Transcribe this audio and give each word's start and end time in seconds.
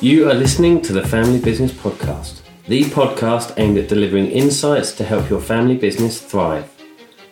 You 0.00 0.30
are 0.30 0.34
listening 0.34 0.80
to 0.82 0.92
the 0.92 1.04
Family 1.04 1.40
Business 1.40 1.72
Podcast, 1.72 2.42
the 2.68 2.84
podcast 2.84 3.54
aimed 3.56 3.78
at 3.78 3.88
delivering 3.88 4.30
insights 4.30 4.92
to 4.92 5.02
help 5.02 5.28
your 5.28 5.40
family 5.40 5.76
business 5.76 6.20
thrive. 6.20 6.72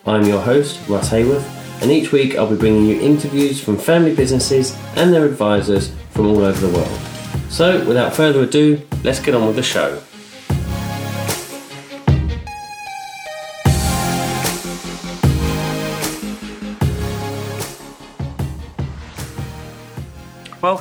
I'm 0.05 0.25
your 0.25 0.41
host, 0.41 0.81
Russ 0.89 1.11
Haworth, 1.11 1.47
and 1.81 1.93
each 1.93 2.11
week 2.11 2.35
I'll 2.35 2.51
be 2.51 2.57
bringing 2.57 2.87
you 2.87 3.01
interviews 3.01 3.63
from 3.63 3.79
family 3.79 4.17
businesses 4.17 4.77
and 4.97 5.15
their 5.15 5.27
advisors 5.27 5.95
from 6.11 6.27
all 6.27 6.41
over 6.41 6.67
the 6.67 6.77
world. 6.77 7.01
So, 7.49 7.87
without 7.87 8.17
further 8.17 8.41
ado, 8.41 8.83
let's 9.05 9.21
get 9.21 9.37
on 9.37 9.47
with 9.47 9.55
the 9.55 9.63
show. 9.63 10.03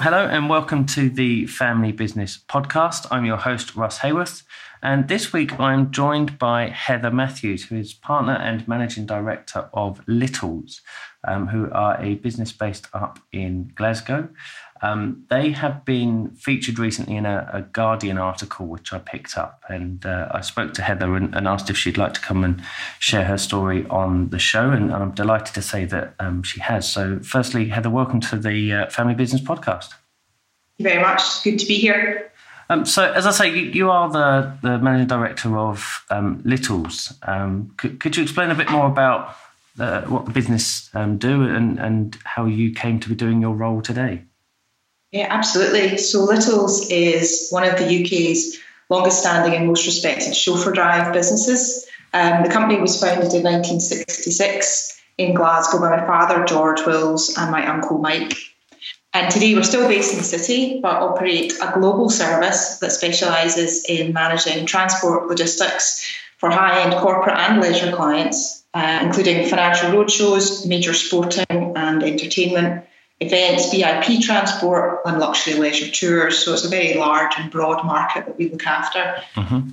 Hello 0.06 0.28
and 0.28 0.52
welcome 0.52 0.86
to 0.86 1.10
the 1.10 1.48
Family 1.48 1.92
Business 1.92 2.38
Podcast. 2.48 3.08
I'm 3.10 3.26
your 3.26 3.38
host, 3.38 3.76
Russ 3.76 3.98
Haworth, 3.98 4.44
and 4.84 5.08
this 5.08 5.34
week 5.34 5.60
I'm 5.60 5.90
joined 5.90 6.38
by 6.38 6.70
Heather 6.70 7.10
Matthews, 7.10 7.66
who 7.66 7.78
is 7.78 7.96
partner 7.96 8.34
and 8.34 8.68
managing 8.68 9.08
director 9.08 9.68
of 9.74 10.02
Littles, 10.06 10.82
um, 11.28 11.48
who 11.48 11.72
are 11.72 12.00
a 12.00 12.14
business 12.14 12.52
based 12.52 12.88
up 12.94 13.18
in 13.32 13.72
Glasgow. 13.74 14.30
Um, 14.82 15.26
they 15.30 15.52
have 15.52 15.86
been 15.86 16.32
featured 16.32 16.80
recently 16.80 17.16
in 17.16 17.26
a, 17.26 17.50
a, 17.54 17.62
Guardian 17.62 18.18
article, 18.18 18.68
which 18.68 18.92
I 18.92 19.00
picked 19.00 19.38
up, 19.38 19.64
and 19.70 20.06
uh, 20.06 20.28
I 20.32 20.42
spoke 20.42 20.74
to 20.74 20.82
Heather 20.82 21.16
and, 21.16 21.34
and, 21.34 21.48
asked 21.48 21.70
if 21.70 21.78
she'd 21.78 21.98
like 21.98 22.14
to 22.16 22.20
come 22.20 22.44
and 22.44 22.62
share 23.00 23.24
her 23.24 23.38
story 23.38 23.86
on 23.88 24.30
the 24.30 24.40
show, 24.40 24.72
and, 24.72 24.92
and 24.92 25.02
I'm 25.02 25.12
delighted 25.12 25.56
to 25.56 25.62
say 25.62 25.86
that 25.86 26.16
um, 26.20 26.44
she 26.44 26.60
has. 26.60 26.92
So, 26.92 27.20
firstly, 27.20 27.70
Heather, 27.70 27.90
welcome 27.90 28.20
to 28.22 28.38
the 28.38 28.74
uh, 28.74 28.90
Family 28.90 29.14
Business 29.14 29.42
Podcast. 29.42 29.92
Thank 29.92 30.80
you 30.80 30.86
very 30.86 31.02
much. 31.02 31.44
Good 31.44 31.58
to 31.60 31.66
be 31.66 31.76
here. 31.76 32.34
Um, 32.70 32.86
so, 32.86 33.10
as 33.14 33.26
I 33.26 33.32
say, 33.32 33.56
you, 33.56 33.72
you, 33.72 33.92
are 33.92 34.10
the, 34.10 34.58
the 34.62 34.78
managing 34.80 35.08
director 35.08 35.58
of 35.58 36.04
um, 36.10 36.42
Littles. 36.44 37.14
Um, 37.24 37.74
could, 37.78 38.02
could, 38.02 38.18
you 38.18 38.24
explain 38.24 38.50
a 38.50 38.56
bit 38.56 38.70
more 38.70 38.88
about 38.88 39.38
uh, 39.80 40.02
what 40.02 40.26
the 40.26 40.32
business 40.32 40.90
um, 40.94 41.18
do 41.18 41.44
and, 41.44 41.80
and 41.80 42.18
how 42.26 42.46
you 42.46 42.74
came 42.74 43.00
to 43.00 43.08
be 43.08 43.16
doing 43.16 43.40
your 43.40 43.56
role 43.56 43.82
today? 43.82 44.24
Yeah, 45.12 45.28
absolutely. 45.30 45.98
So 45.98 46.24
Littles 46.24 46.90
is 46.90 47.48
one 47.50 47.64
of 47.64 47.78
the 47.78 47.86
UK's 47.86 48.60
longest 48.90 49.22
standing 49.22 49.56
and 49.56 49.68
most 49.68 49.86
respected 49.86 50.36
chauffeur 50.36 50.72
drive 50.72 51.14
businesses. 51.14 51.88
Um, 52.14 52.44
the 52.44 52.50
company 52.50 52.80
was 52.80 53.00
founded 53.00 53.34
in 53.34 53.44
1966 53.44 55.02
in 55.18 55.34
Glasgow 55.34 55.80
by 55.80 55.98
my 55.98 56.06
father, 56.06 56.46
George 56.46 56.86
Wills, 56.86 57.36
and 57.38 57.52
my 57.52 57.66
uncle, 57.68 57.98
Mike. 57.98 58.34
And 59.14 59.32
today 59.32 59.56
we're 59.56 59.64
still 59.64 59.88
based 59.88 60.12
in 60.12 60.18
the 60.18 60.26
city, 60.26 60.82
but 60.82 61.02
operate 61.02 61.54
a 61.62 61.72
global 61.74 62.10
service 62.10 62.80
that 62.80 62.92
specialises 62.92 63.86
in 63.88 64.12
managing 64.12 64.66
transport 64.66 65.28
logistics 65.28 66.06
for 66.38 66.50
high 66.50 66.82
end 66.82 66.94
corporate 66.96 67.38
and 67.38 67.62
leisure 67.62 67.96
clients, 67.96 68.66
uh, 68.74 69.00
including 69.02 69.48
financial 69.48 69.92
roadshows, 69.92 70.68
major 70.68 70.94
sporting 70.94 71.46
and 71.50 72.04
entertainment 72.04 72.86
events, 73.20 73.74
VIP 73.74 74.22
transport, 74.22 75.02
and 75.06 75.20
luxury 75.20 75.56
leisure 75.56 75.92
tours. 75.92 76.40
So 76.40 76.54
it's 76.54 76.66
a 76.66 76.70
very 76.70 76.96
large 76.96 77.34
and 77.38 77.52
broad 77.52 77.86
market 77.86 78.26
that 78.26 78.38
we 78.38 78.50
look 78.50 78.66
after. 78.66 79.22
Mm-hmm. 79.36 79.70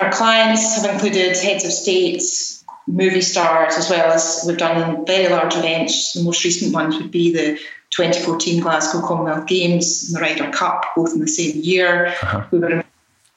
Our 0.00 0.12
clients 0.12 0.76
have 0.76 0.92
included 0.92 1.36
heads 1.36 1.64
of 1.64 1.72
states, 1.72 2.64
movie 2.86 3.22
stars, 3.22 3.76
as 3.76 3.90
well 3.90 4.12
as 4.12 4.44
we've 4.46 4.56
done 4.56 5.04
very 5.06 5.28
large 5.28 5.54
events. 5.56 6.12
The 6.12 6.22
most 6.22 6.44
recent 6.44 6.74
ones 6.74 6.96
would 6.96 7.10
be 7.10 7.32
the 7.32 7.58
2014 7.90 8.62
Glasgow 8.62 9.06
Commonwealth 9.06 9.46
Games 9.46 10.08
and 10.08 10.16
the 10.16 10.20
Ryder 10.20 10.50
Cup, 10.50 10.84
both 10.94 11.12
in 11.14 11.20
the 11.20 11.28
same 11.28 11.62
year. 11.62 12.08
Uh-huh. 12.08 12.46
We 12.50 12.58
were 12.58 12.70
in 12.70 12.84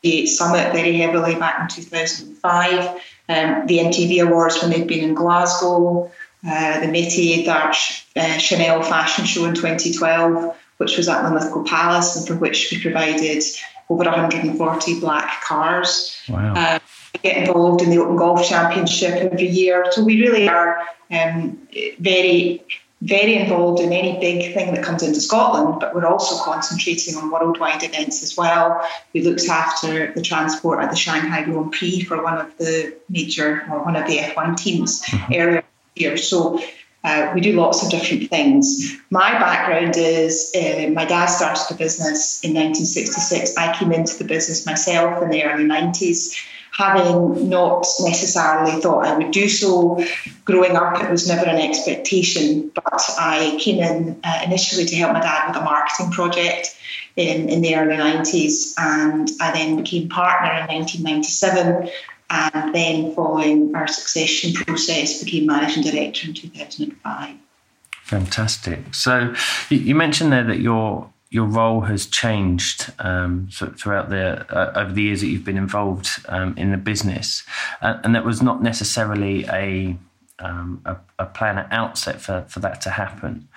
the 0.02 0.26
Summit 0.28 0.72
very 0.74 0.98
heavily 0.98 1.36
back 1.36 1.62
in 1.62 1.84
2005. 1.84 3.02
Um, 3.30 3.68
the 3.68 3.80
MTV 3.80 4.26
Awards 4.26 4.62
when 4.62 4.72
they've 4.72 4.88
been 4.88 5.04
in 5.04 5.14
Glasgow. 5.14 6.12
Uh, 6.48 6.80
the 6.80 6.88
Métier 6.88 7.44
d'Art 7.44 7.76
uh, 8.16 8.38
Chanel 8.38 8.82
fashion 8.82 9.26
show 9.26 9.46
in 9.46 9.54
2012, 9.54 10.56
which 10.78 10.96
was 10.96 11.10
at 11.10 11.24
Linlithgow 11.24 11.64
Palace, 11.66 12.16
and 12.16 12.26
for 12.26 12.36
which 12.36 12.72
we 12.72 12.82
provided 12.82 13.44
over 13.90 14.06
140 14.06 15.00
black 15.02 15.42
cars. 15.44 16.18
Wow. 16.30 16.54
Uh, 16.56 16.80
get 17.24 17.38
involved 17.38 17.82
in 17.82 17.90
the 17.90 17.98
Open 17.98 18.16
Golf 18.16 18.48
Championship 18.48 19.16
every 19.16 19.48
year. 19.48 19.86
So 19.92 20.04
we 20.04 20.22
really 20.22 20.48
are 20.48 20.86
um, 21.12 21.60
very, 22.00 22.64
very 23.02 23.36
involved 23.36 23.82
in 23.82 23.92
any 23.92 24.20
big 24.20 24.54
thing 24.54 24.74
that 24.74 24.84
comes 24.84 25.04
into 25.04 25.20
Scotland, 25.20 25.82
but 25.82 25.94
we're 25.94 26.06
also 26.06 26.42
concentrating 26.44 27.16
on 27.18 27.32
worldwide 27.32 27.84
events 27.84 28.24
as 28.24 28.38
well. 28.38 28.82
We 29.14 29.24
looked 29.24 29.48
after 29.50 30.14
the 30.14 30.22
transport 30.22 30.82
at 30.82 30.92
the 30.92 30.96
Shanghai 30.96 31.44
Grand 31.44 31.74
Prix 31.74 32.02
for 32.02 32.24
one 32.24 32.38
of 32.38 32.58
the 32.58 32.96
major 33.10 33.68
or 33.70 33.84
one 33.84 33.96
of 33.96 34.08
the 34.08 34.18
F1 34.18 34.56
teams 34.56 35.02
mm-hmm. 35.02 35.34
earlier 35.34 35.64
So 36.18 36.60
uh, 37.04 37.32
we 37.34 37.42
do 37.42 37.54
lots 37.54 37.84
of 37.84 37.90
different 37.90 38.30
things. 38.30 38.98
My 39.10 39.32
background 39.32 39.96
is 39.98 40.52
uh, 40.56 40.90
my 40.94 41.06
dad 41.06 41.28
started 41.28 41.66
the 41.70 41.76
business 41.76 42.44
in 42.44 42.54
1966. 42.54 43.56
I 43.58 43.74
came 43.78 43.92
into 43.92 44.18
the 44.18 44.26
business 44.26 44.66
myself 44.66 45.24
in 45.24 45.30
the 45.30 45.44
early 45.44 45.64
90s, 45.64 46.36
having 46.78 47.50
not 47.50 47.86
necessarily 48.02 48.82
thought 48.82 49.06
I 49.06 49.18
would 49.18 49.32
do 49.32 49.48
so. 49.48 50.04
Growing 50.44 50.76
up, 50.76 51.02
it 51.02 51.10
was 51.10 51.28
never 51.28 51.46
an 51.46 51.58
expectation, 51.58 52.70
but 52.76 53.02
I 53.18 53.58
came 53.62 53.82
in 53.82 54.20
uh, 54.24 54.42
initially 54.46 54.86
to 54.86 54.96
help 54.96 55.14
my 55.14 55.22
dad 55.22 55.48
with 55.48 55.58
a 55.58 55.64
marketing 55.64 56.12
project. 56.12 56.76
In, 57.16 57.50
in 57.50 57.62
the 57.62 57.76
early 57.76 57.98
90s, 57.98 58.76
and 58.78 59.30
I 59.42 59.52
then 59.52 59.76
became 59.76 60.08
partner 60.08 60.52
in 60.52 60.68
1997 60.68 61.90
and 62.30 62.76
then 62.76 63.14
following 63.16 63.74
our 63.76 63.88
succession 63.88 64.54
process 64.54 65.24
became 65.24 65.46
managing 65.46 65.84
director 65.84 66.28
in 66.28 66.34
2005 66.34 67.36
fantastic 68.04 68.94
so 68.94 69.34
you 69.70 69.96
mentioned 69.96 70.32
there 70.32 70.44
that 70.44 70.60
your 70.60 71.10
your 71.32 71.46
role 71.46 71.82
has 71.82 72.08
changed 72.08 72.92
um, 73.00 73.50
throughout 73.52 74.10
the 74.10 74.46
uh, 74.56 74.74
over 74.76 74.92
the 74.92 75.04
years 75.04 75.22
that 75.22 75.28
you've 75.28 75.46
been 75.46 75.58
involved 75.58 76.10
um, 76.28 76.58
in 76.58 76.72
the 76.72 76.78
business, 76.78 77.44
uh, 77.82 78.00
and 78.04 78.16
that 78.16 78.26
was 78.26 78.42
not 78.42 78.64
necessarily 78.64 79.46
a 79.46 79.96
um, 80.40 80.82
a, 80.86 80.98
a, 81.20 81.26
plan 81.26 81.58
at 81.58 81.68
outset 81.72 82.22
for, 82.22 82.46
for 82.48 82.62
that 82.62 82.82
to 82.82 82.90
happen. 82.90 83.48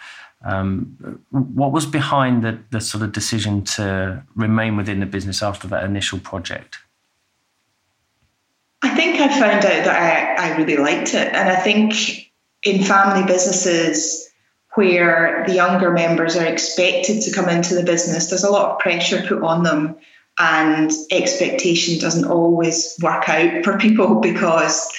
Um, 0.45 1.21
what 1.31 1.71
was 1.71 1.87
behind 1.87 2.43
the, 2.43 2.59
the 2.71 2.81
sort 2.81 3.05
of 3.05 3.13
decision 3.13 3.63
to 3.77 4.25
remain 4.35 4.77
within 4.77 4.99
the 4.99 5.07
business 5.07 5.43
after 5.43 5.69
that 5.69 5.85
initial 5.85 6.19
project? 6.19 6.79
I 8.83 8.95
think 8.95 9.21
I 9.21 9.29
found 9.29 9.65
out 9.65 9.85
that 9.85 10.39
I, 10.39 10.53
I 10.53 10.57
really 10.57 10.77
liked 10.77 11.15
it. 11.15 11.33
And 11.33 11.49
I 11.49 11.57
think 11.57 12.31
in 12.65 12.83
family 12.83 13.25
businesses 13.25 14.29
where 14.75 15.45
the 15.47 15.55
younger 15.55 15.93
members 15.93 16.37
are 16.37 16.47
expected 16.47 17.23
to 17.23 17.33
come 17.33 17.49
into 17.49 17.75
the 17.75 17.85
business, 17.85 18.29
there's 18.29 18.45
a 18.45 18.51
lot 18.51 18.73
of 18.73 18.79
pressure 18.81 19.23
put 19.27 19.43
on 19.43 19.63
them. 19.63 19.97
And 20.39 20.91
expectation 21.11 22.01
doesn't 22.01 22.25
always 22.25 22.97
work 23.03 23.29
out 23.29 23.65
for 23.65 23.79
people 23.79 24.15
because 24.21 24.91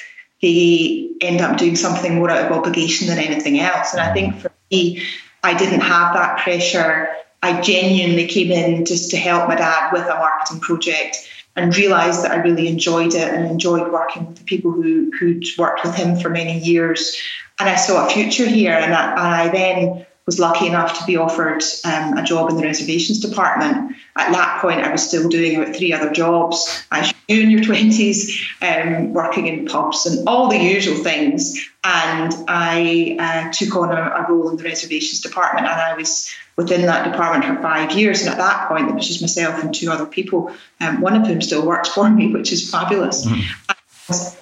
they 0.41 1.09
end 1.21 1.41
up 1.41 1.57
doing 1.57 1.75
something 1.75 2.15
more 2.15 2.29
out 2.29 2.45
of 2.45 2.57
obligation 2.57 3.07
than 3.07 3.17
anything 3.17 3.59
else. 3.59 3.93
And 3.93 4.01
I 4.01 4.13
think 4.13 4.39
for 4.39 4.51
me, 4.71 5.03
I 5.43 5.57
didn't 5.57 5.81
have 5.81 6.13
that 6.13 6.39
pressure. 6.39 7.09
I 7.41 7.59
genuinely 7.61 8.27
came 8.27 8.51
in 8.51 8.85
just 8.85 9.11
to 9.11 9.17
help 9.17 9.47
my 9.47 9.55
dad 9.55 9.91
with 9.91 10.03
a 10.03 10.15
marketing 10.15 10.59
project 10.59 11.27
and 11.55 11.75
realised 11.75 12.23
that 12.23 12.31
I 12.31 12.37
really 12.37 12.67
enjoyed 12.67 13.13
it 13.13 13.33
and 13.33 13.45
enjoyed 13.45 13.91
working 13.91 14.27
with 14.27 14.37
the 14.37 14.43
people 14.43 14.71
who 14.71 15.11
who'd 15.19 15.45
worked 15.57 15.83
with 15.83 15.95
him 15.95 16.19
for 16.19 16.29
many 16.29 16.59
years. 16.59 17.15
And 17.59 17.69
I 17.69 17.75
saw 17.75 18.07
a 18.07 18.09
future 18.09 18.47
here, 18.47 18.73
and 18.73 18.93
I, 18.93 19.11
and 19.11 19.19
I 19.19 19.47
then 19.49 20.05
was 20.25 20.39
lucky 20.39 20.67
enough 20.67 20.97
to 20.99 21.05
be 21.05 21.17
offered 21.17 21.61
um, 21.83 22.17
a 22.17 22.23
job 22.23 22.49
in 22.49 22.55
the 22.55 22.63
reservations 22.63 23.19
department. 23.19 23.95
At 24.15 24.31
that 24.31 24.61
point, 24.61 24.81
I 24.81 24.91
was 24.91 25.05
still 25.05 25.27
doing 25.27 25.55
about 25.55 25.75
three 25.75 25.91
other 25.91 26.11
jobs, 26.11 26.85
as 26.91 27.11
you 27.27 27.35
do 27.35 27.41
in 27.41 27.51
your 27.51 27.61
20s, 27.61 28.31
um, 28.61 29.13
working 29.13 29.47
in 29.47 29.65
pubs 29.65 30.05
and 30.05 30.27
all 30.27 30.47
the 30.47 30.57
usual 30.57 30.95
things. 31.03 31.69
And 31.83 32.33
I 32.47 33.17
uh, 33.19 33.51
took 33.51 33.75
on 33.75 33.91
a, 33.91 34.01
a, 34.01 34.31
role 34.31 34.49
in 34.49 34.55
the 34.55 34.63
reservations 34.63 35.19
department, 35.19 35.67
and 35.67 35.81
I 35.81 35.93
was 35.95 36.33
within 36.55 36.83
that 36.83 37.11
department 37.11 37.43
for 37.43 37.61
five 37.61 37.91
years. 37.91 38.21
And 38.21 38.29
at 38.29 38.37
that 38.37 38.69
point, 38.69 38.89
it 38.89 38.95
was 38.95 39.07
just 39.07 39.21
myself 39.21 39.61
and 39.61 39.75
two 39.75 39.91
other 39.91 40.05
people, 40.05 40.53
um, 40.79 41.01
one 41.01 41.15
of 41.19 41.27
whom 41.27 41.41
still 41.41 41.65
works 41.65 41.89
for 41.89 42.09
me, 42.09 42.31
which 42.31 42.53
is 42.53 42.69
fabulous. 42.69 43.25
Mm. 43.25 43.43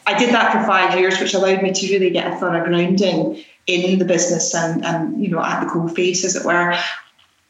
I 0.06 0.18
did 0.18 0.34
that 0.34 0.52
for 0.52 0.66
five 0.66 1.00
years, 1.00 1.20
which 1.20 1.34
allowed 1.34 1.62
me 1.62 1.72
to 1.72 1.94
really 1.94 2.10
get 2.10 2.32
a 2.32 2.36
thorough 2.38 2.64
grounding 2.64 3.44
in 3.68 4.00
the 4.00 4.06
business 4.06 4.54
and, 4.56 4.86
and 4.86 5.24
you 5.24 5.30
know 5.30 5.42
at 5.42 5.64
the 5.64 5.70
coal 5.70 5.88
face 5.88 6.26
as 6.26 6.36
it 6.36 6.46
were 6.46 6.72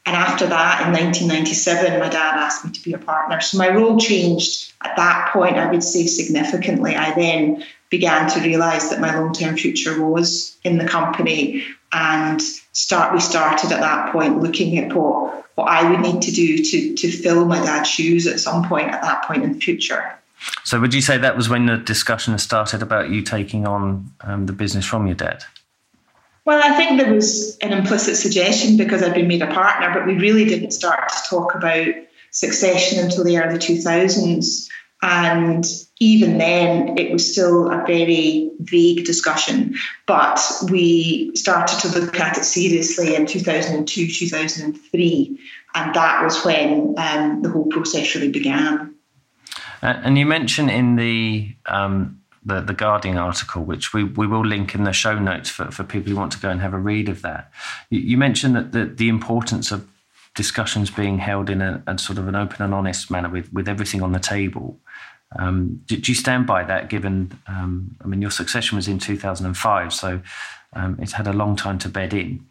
and 0.05 0.15
after 0.15 0.47
that 0.47 0.85
in 0.85 0.93
1997 0.93 1.99
my 1.99 2.09
dad 2.09 2.37
asked 2.37 2.65
me 2.65 2.71
to 2.71 2.83
be 2.83 2.93
a 2.93 2.97
partner 2.97 3.39
so 3.39 3.57
my 3.57 3.69
role 3.69 3.97
changed 3.97 4.73
at 4.83 4.95
that 4.95 5.29
point 5.31 5.57
i 5.57 5.69
would 5.69 5.83
say 5.83 6.05
significantly 6.05 6.95
i 6.95 7.13
then 7.15 7.63
began 7.89 8.29
to 8.29 8.39
realize 8.41 8.89
that 8.89 8.99
my 8.99 9.17
long-term 9.17 9.57
future 9.57 10.01
was 10.05 10.57
in 10.63 10.77
the 10.77 10.87
company 10.87 11.63
and 11.91 12.41
start 12.41 13.13
we 13.13 13.19
started 13.19 13.71
at 13.71 13.79
that 13.79 14.11
point 14.11 14.41
looking 14.41 14.77
at 14.77 14.93
what 14.93 15.41
what 15.55 15.69
I 15.69 15.89
would 15.89 15.99
need 15.99 16.21
to 16.23 16.31
do 16.31 16.63
to 16.63 16.95
to 16.95 17.11
fill 17.11 17.45
my 17.45 17.63
dad's 17.63 17.89
shoes 17.89 18.27
at 18.27 18.39
some 18.39 18.67
point 18.67 18.89
at 18.89 19.01
that 19.01 19.25
point 19.25 19.43
in 19.43 19.53
the 19.53 19.59
future. 19.59 20.11
So, 20.63 20.79
would 20.79 20.93
you 20.93 21.01
say 21.01 21.17
that 21.17 21.37
was 21.37 21.49
when 21.49 21.67
the 21.67 21.77
discussion 21.77 22.37
started 22.39 22.81
about 22.81 23.09
you 23.09 23.21
taking 23.21 23.67
on 23.67 24.11
um, 24.21 24.47
the 24.47 24.53
business 24.53 24.85
from 24.85 25.05
your 25.05 25.15
dad? 25.15 25.43
Well, 26.45 26.59
I 26.63 26.75
think 26.75 26.99
there 26.99 27.13
was 27.13 27.57
an 27.61 27.71
implicit 27.71 28.15
suggestion 28.15 28.77
because 28.77 29.03
I'd 29.03 29.13
been 29.13 29.27
made 29.27 29.43
a 29.43 29.53
partner, 29.53 29.93
but 29.93 30.07
we 30.07 30.17
really 30.17 30.45
didn't 30.45 30.71
start 30.71 31.09
to 31.09 31.29
talk 31.29 31.53
about 31.53 31.93
succession 32.31 33.03
until 33.03 33.23
the 33.23 33.37
early 33.37 33.59
2000s. 33.59 34.67
And 35.03 35.65
even 35.99 36.37
then, 36.39 36.97
it 36.97 37.11
was 37.11 37.31
still 37.31 37.71
a 37.71 37.83
very 37.85 38.49
vague 38.59 39.05
discussion. 39.05 39.75
But 40.07 40.39
we 40.69 41.31
started 41.35 41.79
to 41.81 41.99
look 41.99 42.19
at 42.19 42.37
it 42.37 42.43
seriously 42.43 43.15
in 43.15 43.27
2002, 43.27 44.07
2003. 44.07 45.39
And 45.75 45.95
that 45.95 46.23
was 46.23 46.43
when 46.43 46.95
um, 46.97 47.41
the 47.43 47.49
whole 47.49 47.67
process 47.67 48.15
really 48.15 48.31
began. 48.31 48.95
and 49.81 50.17
you 50.17 50.25
mentioned 50.25 50.71
in 50.71 50.95
the 50.95 51.55
um, 51.67 52.20
the, 52.43 52.61
the 52.61 52.73
Guardian 52.73 53.17
article, 53.17 53.63
which 53.63 53.93
we, 53.93 54.03
we 54.03 54.25
will 54.25 54.45
link 54.45 54.73
in 54.73 54.83
the 54.83 54.93
show 54.93 55.17
notes 55.17 55.49
for, 55.49 55.69
for 55.71 55.83
people 55.83 56.11
who 56.11 56.15
want 56.15 56.31
to 56.31 56.39
go 56.39 56.49
and 56.49 56.61
have 56.61 56.73
a 56.73 56.79
read 56.79 57.07
of 57.07 57.21
that. 57.21 57.51
You, 57.89 57.99
you 57.99 58.17
mentioned 58.17 58.55
that 58.55 58.71
the, 58.71 58.85
the 58.85 59.09
importance 59.09 59.71
of 59.71 59.87
discussions 60.33 60.89
being 60.89 61.19
held 61.19 61.49
in 61.49 61.61
a, 61.61 61.83
a, 61.87 61.97
sort 61.97 62.17
of 62.17 62.27
an 62.27 62.35
open 62.35 62.63
and 62.63 62.73
honest 62.73 63.11
manner 63.11 63.29
with, 63.29 63.51
with 63.53 63.67
everything 63.67 64.01
on 64.01 64.11
the 64.11 64.19
table. 64.19 64.79
Um, 65.37 65.81
do, 65.85 65.97
do, 65.97 66.11
you 66.11 66.15
stand 66.15 66.47
by 66.47 66.63
that 66.63 66.89
given, 66.89 67.39
um, 67.47 67.95
I 68.03 68.07
mean, 68.07 68.21
your 68.21 68.31
succession 68.31 68.75
was 68.75 68.87
in 68.87 68.99
2005, 68.99 69.93
so 69.93 70.21
um, 70.73 70.97
it's 71.01 71.13
had 71.13 71.27
a 71.27 71.33
long 71.33 71.55
time 71.55 71.77
to 71.79 71.89
bed 71.89 72.13
in. 72.13 72.45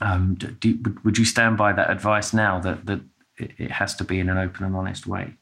Um, 0.00 0.34
do, 0.34 0.78
would 1.04 1.18
you 1.18 1.24
stand 1.24 1.58
by 1.58 1.72
that 1.72 1.90
advice 1.90 2.32
now 2.32 2.58
that, 2.60 2.86
that 2.86 3.00
it 3.36 3.70
has 3.70 3.94
to 3.96 4.04
be 4.04 4.18
in 4.18 4.28
an 4.28 4.38
open 4.38 4.64
and 4.64 4.76
honest 4.76 5.06
way? 5.06 5.34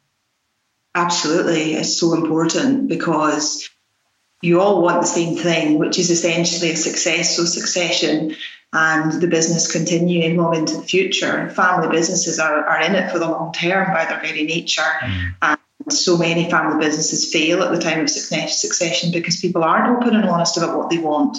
Absolutely. 0.98 1.74
It's 1.74 1.96
so 1.98 2.12
important 2.14 2.88
because 2.88 3.70
you 4.42 4.60
all 4.60 4.82
want 4.82 5.00
the 5.00 5.06
same 5.06 5.36
thing, 5.36 5.78
which 5.78 5.96
is 5.98 6.10
essentially 6.10 6.72
a 6.72 6.76
successful 6.76 7.46
succession 7.46 8.34
and 8.72 9.22
the 9.22 9.28
business 9.28 9.70
continuing 9.70 10.36
long 10.36 10.56
into 10.56 10.76
the 10.76 10.82
future. 10.82 11.50
Family 11.50 11.88
businesses 11.88 12.40
are, 12.40 12.64
are 12.64 12.80
in 12.82 12.96
it 12.96 13.10
for 13.12 13.20
the 13.20 13.30
long 13.30 13.52
term 13.52 13.92
by 13.94 14.06
their 14.06 14.20
very 14.20 14.42
nature. 14.42 14.82
Mm. 15.00 15.34
And 15.42 15.92
so 15.92 16.18
many 16.18 16.50
family 16.50 16.84
businesses 16.84 17.32
fail 17.32 17.62
at 17.62 17.72
the 17.72 17.80
time 17.80 18.00
of 18.00 18.10
succession 18.10 19.12
because 19.12 19.40
people 19.40 19.62
aren't 19.62 19.96
open 19.96 20.16
and 20.16 20.28
honest 20.28 20.56
about 20.56 20.76
what 20.76 20.90
they 20.90 20.98
want. 20.98 21.38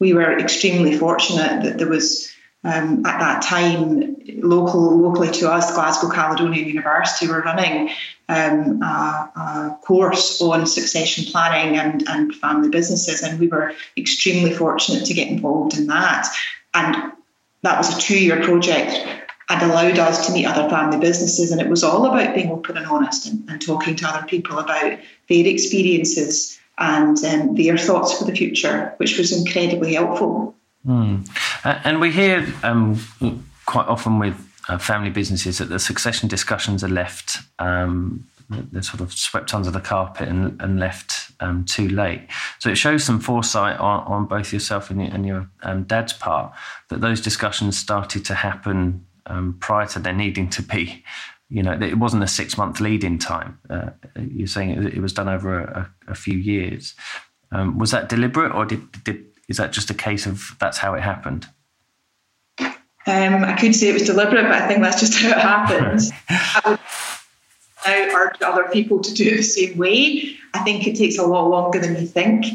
We 0.00 0.14
were 0.14 0.38
extremely 0.38 0.96
fortunate 0.96 1.62
that 1.62 1.76
there 1.78 1.88
was 1.88 2.33
um, 2.64 3.04
at 3.04 3.20
that 3.20 3.42
time, 3.42 4.16
local, 4.38 4.98
locally 4.98 5.30
to 5.32 5.52
us, 5.52 5.74
Glasgow 5.74 6.10
Caledonian 6.10 6.66
University 6.66 7.28
were 7.28 7.42
running 7.42 7.90
um, 8.28 8.82
a, 8.82 9.30
a, 9.36 9.78
course 9.82 10.40
on 10.40 10.66
succession 10.66 11.24
planning 11.30 11.78
and, 11.78 12.08
and 12.08 12.34
family 12.34 12.70
businesses, 12.70 13.22
and 13.22 13.38
we 13.38 13.48
were 13.48 13.74
extremely 13.98 14.52
fortunate 14.52 15.04
to 15.04 15.14
get 15.14 15.28
involved 15.28 15.76
in 15.76 15.88
that. 15.88 16.26
And 16.72 17.12
that 17.62 17.76
was 17.76 17.94
a 17.94 18.00
two-year 18.00 18.42
project 18.42 19.06
and 19.50 19.70
allowed 19.70 19.98
us 19.98 20.26
to 20.26 20.32
meet 20.32 20.46
other 20.46 20.68
family 20.70 20.98
businesses, 20.98 21.52
and 21.52 21.60
it 21.60 21.68
was 21.68 21.84
all 21.84 22.06
about 22.06 22.34
being 22.34 22.50
open 22.50 22.78
and 22.78 22.86
honest 22.86 23.26
and, 23.26 23.48
and 23.50 23.60
talking 23.60 23.94
to 23.96 24.08
other 24.08 24.26
people 24.26 24.58
about 24.58 24.98
their 25.28 25.46
experiences 25.46 26.58
and 26.78 27.22
um, 27.24 27.54
their 27.54 27.76
thoughts 27.76 28.18
for 28.18 28.24
the 28.24 28.34
future, 28.34 28.94
which 28.96 29.18
was 29.18 29.38
incredibly 29.38 29.94
helpful. 29.94 30.54
Mm. 30.86 31.28
And 31.64 32.00
we 32.00 32.10
hear 32.10 32.46
um, 32.62 32.98
quite 33.66 33.86
often 33.86 34.18
with 34.18 34.36
uh, 34.68 34.78
family 34.78 35.10
businesses 35.10 35.58
that 35.58 35.68
the 35.68 35.78
succession 35.78 36.28
discussions 36.28 36.84
are 36.84 36.88
left, 36.88 37.38
um, 37.58 38.26
they're 38.48 38.82
sort 38.82 39.00
of 39.00 39.12
swept 39.12 39.54
under 39.54 39.70
the 39.70 39.80
carpet 39.80 40.28
and, 40.28 40.60
and 40.60 40.78
left 40.78 41.32
um, 41.40 41.64
too 41.64 41.88
late. 41.88 42.28
So 42.58 42.68
it 42.70 42.76
shows 42.76 43.04
some 43.04 43.20
foresight 43.20 43.78
on, 43.80 44.04
on 44.04 44.26
both 44.26 44.52
yourself 44.52 44.90
and 44.90 45.00
your, 45.00 45.14
and 45.14 45.26
your 45.26 45.50
um, 45.62 45.84
dad's 45.84 46.12
part 46.12 46.52
that 46.90 47.00
those 47.00 47.20
discussions 47.20 47.78
started 47.78 48.24
to 48.26 48.34
happen 48.34 49.06
um, 49.26 49.56
prior 49.60 49.86
to 49.88 49.98
there 49.98 50.12
needing 50.12 50.50
to 50.50 50.62
be. 50.62 51.04
You 51.48 51.62
know, 51.62 51.72
it 51.72 51.98
wasn't 51.98 52.22
a 52.22 52.28
six 52.28 52.58
month 52.58 52.80
lead 52.80 53.04
in 53.04 53.18
time. 53.18 53.58
Uh, 53.70 53.90
you're 54.20 54.46
saying 54.46 54.70
it, 54.70 55.00
was 55.00 55.12
done 55.12 55.28
over 55.28 55.60
a, 55.60 55.90
a 56.08 56.14
few 56.14 56.36
years. 56.36 56.94
Um, 57.52 57.78
was 57.78 57.92
that 57.92 58.08
deliberate 58.08 58.52
or 58.52 58.64
did, 58.64 59.04
did 59.04 59.24
is 59.48 59.56
that 59.58 59.72
just 59.72 59.90
a 59.90 59.94
case 59.94 60.26
of 60.26 60.56
that's 60.58 60.78
how 60.78 60.94
it 60.94 61.02
happened? 61.02 61.46
Um, 63.06 63.44
I 63.44 63.54
could 63.60 63.74
say 63.74 63.90
it 63.90 63.92
was 63.92 64.04
deliberate, 64.04 64.44
but 64.44 64.52
I 64.52 64.66
think 64.66 64.80
that's 64.80 65.00
just 65.00 65.14
how 65.18 65.30
it 65.30 65.38
happened. 65.38 66.00
I 67.86 68.00
would 68.00 68.14
urge 68.14 68.42
other 68.42 68.64
people 68.72 69.00
to 69.00 69.12
do 69.12 69.28
it 69.28 69.36
the 69.36 69.42
same 69.42 69.76
way. 69.76 70.36
I 70.54 70.60
think 70.60 70.86
it 70.86 70.96
takes 70.96 71.18
a 71.18 71.26
lot 71.26 71.48
longer 71.48 71.78
than 71.78 71.96
you 71.96 72.06
think. 72.06 72.46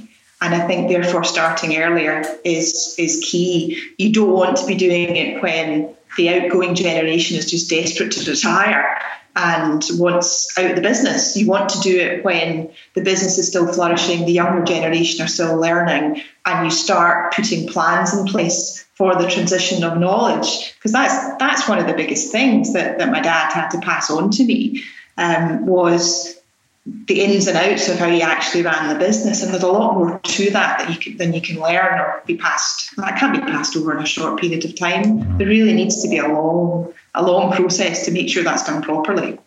And 0.41 0.56
I 0.56 0.65
think 0.65 0.89
therefore 0.89 1.24
starting 1.24 1.77
earlier 1.77 2.24
is 2.44 2.95
is 2.97 3.24
key. 3.30 3.80
You 3.97 4.13
don't 4.13 4.31
want 4.31 4.57
to 4.57 4.65
be 4.65 4.74
doing 4.74 5.15
it 5.15 5.44
when 5.44 5.94
the 6.18 6.30
outgoing 6.30 6.76
generation 6.76 7.38
is 7.38 7.50
just 7.50 7.70
desperate 7.70 8.12
to 8.12 8.30
retire 8.30 9.00
and 9.36 9.84
wants 9.94 10.58
out 10.58 10.72
of 10.72 10.76
the 10.76 10.82
business. 10.82 11.38
You 11.38 11.48
want 11.48 11.70
to 11.70 11.80
do 11.80 11.98
it 11.98 12.24
when 12.24 12.72
the 12.96 13.02
business 13.02 13.38
is 13.38 13.48
still 13.48 13.72
flourishing, 13.72 14.26
the 14.26 14.34
younger 14.34 14.64
generation 14.64 15.24
are 15.24 15.28
still 15.28 15.58
learning, 15.58 16.22
and 16.46 16.66
you 16.66 16.72
start 16.72 17.34
putting 17.34 17.68
plans 17.68 18.14
in 18.14 18.26
place 18.26 18.86
for 18.96 19.16
the 19.16 19.30
transition 19.30 19.84
of 19.84 19.98
knowledge. 19.98 20.74
Because 20.76 20.92
that's 20.92 21.38
that's 21.38 21.70
one 21.70 21.80
of 21.80 21.88
the 21.88 21.94
biggest 21.94 22.32
things 22.32 22.74
that, 22.74 22.98
that 22.98 23.12
my 23.12 23.22
dad 23.22 23.54
had 23.54 23.70
to 23.70 23.80
pass 23.80 24.10
on 24.10 24.32
to 24.32 24.44
me 24.44 24.84
um, 25.18 25.66
was 25.66 26.38
the 26.86 27.22
ins 27.22 27.48
and 27.48 27.58
outs 27.58 27.88
of 27.90 27.98
how 27.98 28.10
he 28.10 28.22
actually 28.22 28.64
ran 28.64 28.92
the 28.92 29.00
business. 29.00 29.44
And 29.44 29.54
there's 29.54 29.64
a 29.64 29.72
lot 29.72 29.96
more 29.96 30.20
to 30.20 30.50
that, 30.52 30.80
that 30.80 30.90
you 30.90 30.98
can, 30.98 31.18
than 31.18 31.34
you 31.34 31.42
can 31.42 31.60
learn 31.60 32.00
or 32.00 32.24
be 32.26 32.38
passed. 32.38 32.96
That 32.98 33.20
can't 33.20 33.34
be 33.34 33.42
passed 33.42 33.76
over 33.76 33.96
in 33.96 34.04
a 34.04 34.08
short 34.08 34.40
period 34.40 34.66
of 34.66 34.76
time. 34.76 35.38
There 35.38 35.48
really 35.48 35.74
needs 35.74 36.02
to 36.02 36.08
be 36.08 36.18
a 36.18 36.28
long 36.28 36.94
a 37.16 37.24
long 37.24 37.52
process 37.52 38.06
to 38.06 38.12
make 38.12 38.30
sure 38.30 38.44
that's 38.44 38.64
done 38.64 38.81
properly. 38.81 39.38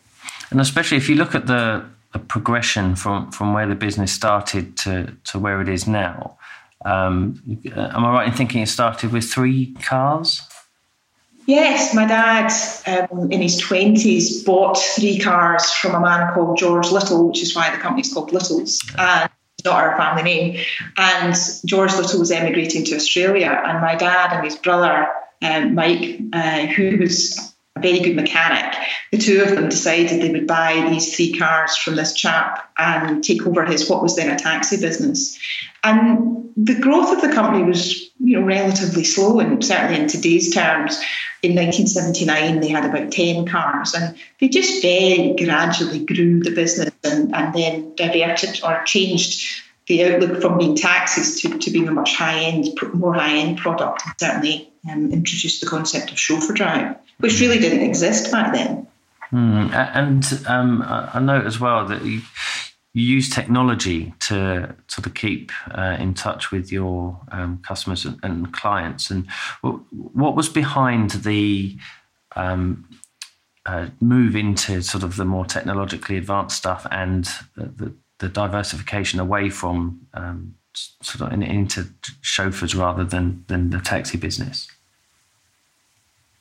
And 0.50 0.60
especially 0.60 0.96
if 0.96 1.08
you 1.08 1.14
look 1.14 1.34
at 1.34 1.46
the, 1.46 1.84
the 2.12 2.18
progression 2.18 2.96
from, 2.96 3.30
from 3.30 3.54
where 3.54 3.66
the 3.66 3.74
business 3.74 4.12
started 4.12 4.76
to, 4.78 5.16
to 5.24 5.38
where 5.38 5.60
it 5.60 5.68
is 5.68 5.86
now, 5.86 6.36
um, 6.84 7.40
am 7.74 8.04
I 8.04 8.12
right 8.12 8.28
in 8.28 8.34
thinking 8.34 8.62
it 8.62 8.68
started 8.68 9.12
with 9.12 9.24
three 9.24 9.74
cars? 9.74 10.42
Yes, 11.46 11.94
my 11.94 12.06
dad 12.06 12.52
um, 12.86 13.32
in 13.32 13.42
his 13.42 13.60
20s 13.60 14.44
bought 14.44 14.78
three 14.78 15.18
cars 15.18 15.70
from 15.72 15.94
a 15.94 16.00
man 16.00 16.32
called 16.34 16.56
George 16.56 16.90
Little, 16.90 17.28
which 17.28 17.42
is 17.42 17.54
why 17.56 17.74
the 17.74 17.80
company's 17.80 18.12
called 18.12 18.32
Littles. 18.32 18.80
And 18.96 19.30
not 19.64 19.74
our 19.74 19.96
family 19.96 20.22
name. 20.22 20.64
And 20.96 21.34
George 21.64 21.94
Little 21.94 22.18
was 22.18 22.30
emigrating 22.30 22.84
to 22.86 22.96
Australia, 22.96 23.62
and 23.64 23.80
my 23.80 23.94
dad 23.94 24.32
and 24.32 24.44
his 24.44 24.56
brother 24.56 25.08
um, 25.42 25.74
Mike, 25.74 26.20
uh, 26.32 26.66
who 26.66 26.98
was 26.98 27.51
a 27.76 27.80
very 27.80 28.00
good 28.00 28.16
mechanic. 28.16 28.74
The 29.10 29.18
two 29.18 29.42
of 29.42 29.50
them 29.50 29.68
decided 29.68 30.20
they 30.20 30.30
would 30.30 30.46
buy 30.46 30.86
these 30.90 31.14
three 31.14 31.32
cars 31.32 31.76
from 31.76 31.96
this 31.96 32.12
chap 32.14 32.70
and 32.78 33.22
take 33.22 33.46
over 33.46 33.64
his 33.64 33.88
what 33.88 34.02
was 34.02 34.16
then 34.16 34.30
a 34.30 34.38
taxi 34.38 34.80
business. 34.80 35.38
And 35.84 36.50
the 36.56 36.78
growth 36.78 37.12
of 37.12 37.22
the 37.22 37.34
company 37.34 37.64
was, 37.64 38.10
you 38.20 38.38
know, 38.38 38.46
relatively 38.46 39.04
slow, 39.04 39.40
and 39.40 39.64
certainly 39.64 40.00
in 40.00 40.08
today's 40.08 40.52
terms. 40.54 41.00
In 41.42 41.56
1979, 41.56 42.60
they 42.60 42.68
had 42.68 42.84
about 42.84 43.10
10 43.10 43.46
cars, 43.46 43.94
and 43.94 44.16
they 44.38 44.48
just 44.48 44.80
very 44.80 45.34
gradually 45.36 46.04
grew 46.04 46.40
the 46.40 46.54
business 46.54 46.92
and, 47.02 47.34
and 47.34 47.54
then 47.54 47.94
diverted 47.96 48.60
or 48.62 48.82
changed 48.84 49.62
the 49.88 50.04
outlook 50.04 50.40
from 50.40 50.58
being 50.58 50.76
taxis 50.76 51.40
to, 51.40 51.58
to 51.58 51.70
being 51.70 51.88
a 51.88 51.92
much 51.92 52.14
high 52.14 52.38
end, 52.40 52.68
more 52.94 53.14
high 53.14 53.36
end 53.36 53.58
product, 53.58 54.02
certainly 54.18 54.70
um, 54.90 55.12
introduced 55.12 55.60
the 55.60 55.66
concept 55.66 56.10
of 56.10 56.18
chauffeur 56.18 56.52
drive 56.52 56.96
which 57.22 57.40
really 57.40 57.58
didn't 57.58 57.82
exist 57.82 58.32
back 58.32 58.52
then. 58.52 58.86
Mm. 59.32 59.72
And 59.72 60.46
um, 60.48 60.82
I 60.86 61.20
note 61.20 61.46
as 61.46 61.60
well 61.60 61.86
that 61.86 62.04
you, 62.04 62.20
you, 62.92 63.02
use 63.04 63.30
technology 63.30 64.12
to 64.20 64.74
sort 64.88 65.06
of 65.06 65.14
keep 65.14 65.52
uh, 65.70 65.96
in 66.00 66.14
touch 66.14 66.50
with 66.50 66.72
your 66.72 67.18
um, 67.30 67.62
customers 67.66 68.04
and, 68.04 68.18
and, 68.24 68.52
clients. 68.52 69.08
And 69.08 69.30
what 69.60 70.34
was 70.34 70.48
behind 70.48 71.12
the 71.12 71.78
um, 72.34 72.88
uh, 73.64 73.86
move 74.00 74.34
into 74.34 74.82
sort 74.82 75.04
of 75.04 75.16
the 75.16 75.24
more 75.24 75.46
technologically 75.46 76.16
advanced 76.16 76.56
stuff 76.56 76.86
and 76.90 77.24
the, 77.54 77.66
the 77.76 77.94
diversification 78.28 79.20
away 79.20 79.50
from 79.50 80.06
um, 80.14 80.54
sort 80.74 81.32
of 81.32 81.40
into 81.40 81.86
chauffeurs 82.20 82.74
rather 82.74 83.04
than 83.04 83.44
than 83.48 83.70
the 83.70 83.80
taxi 83.80 84.18
business? 84.18 84.68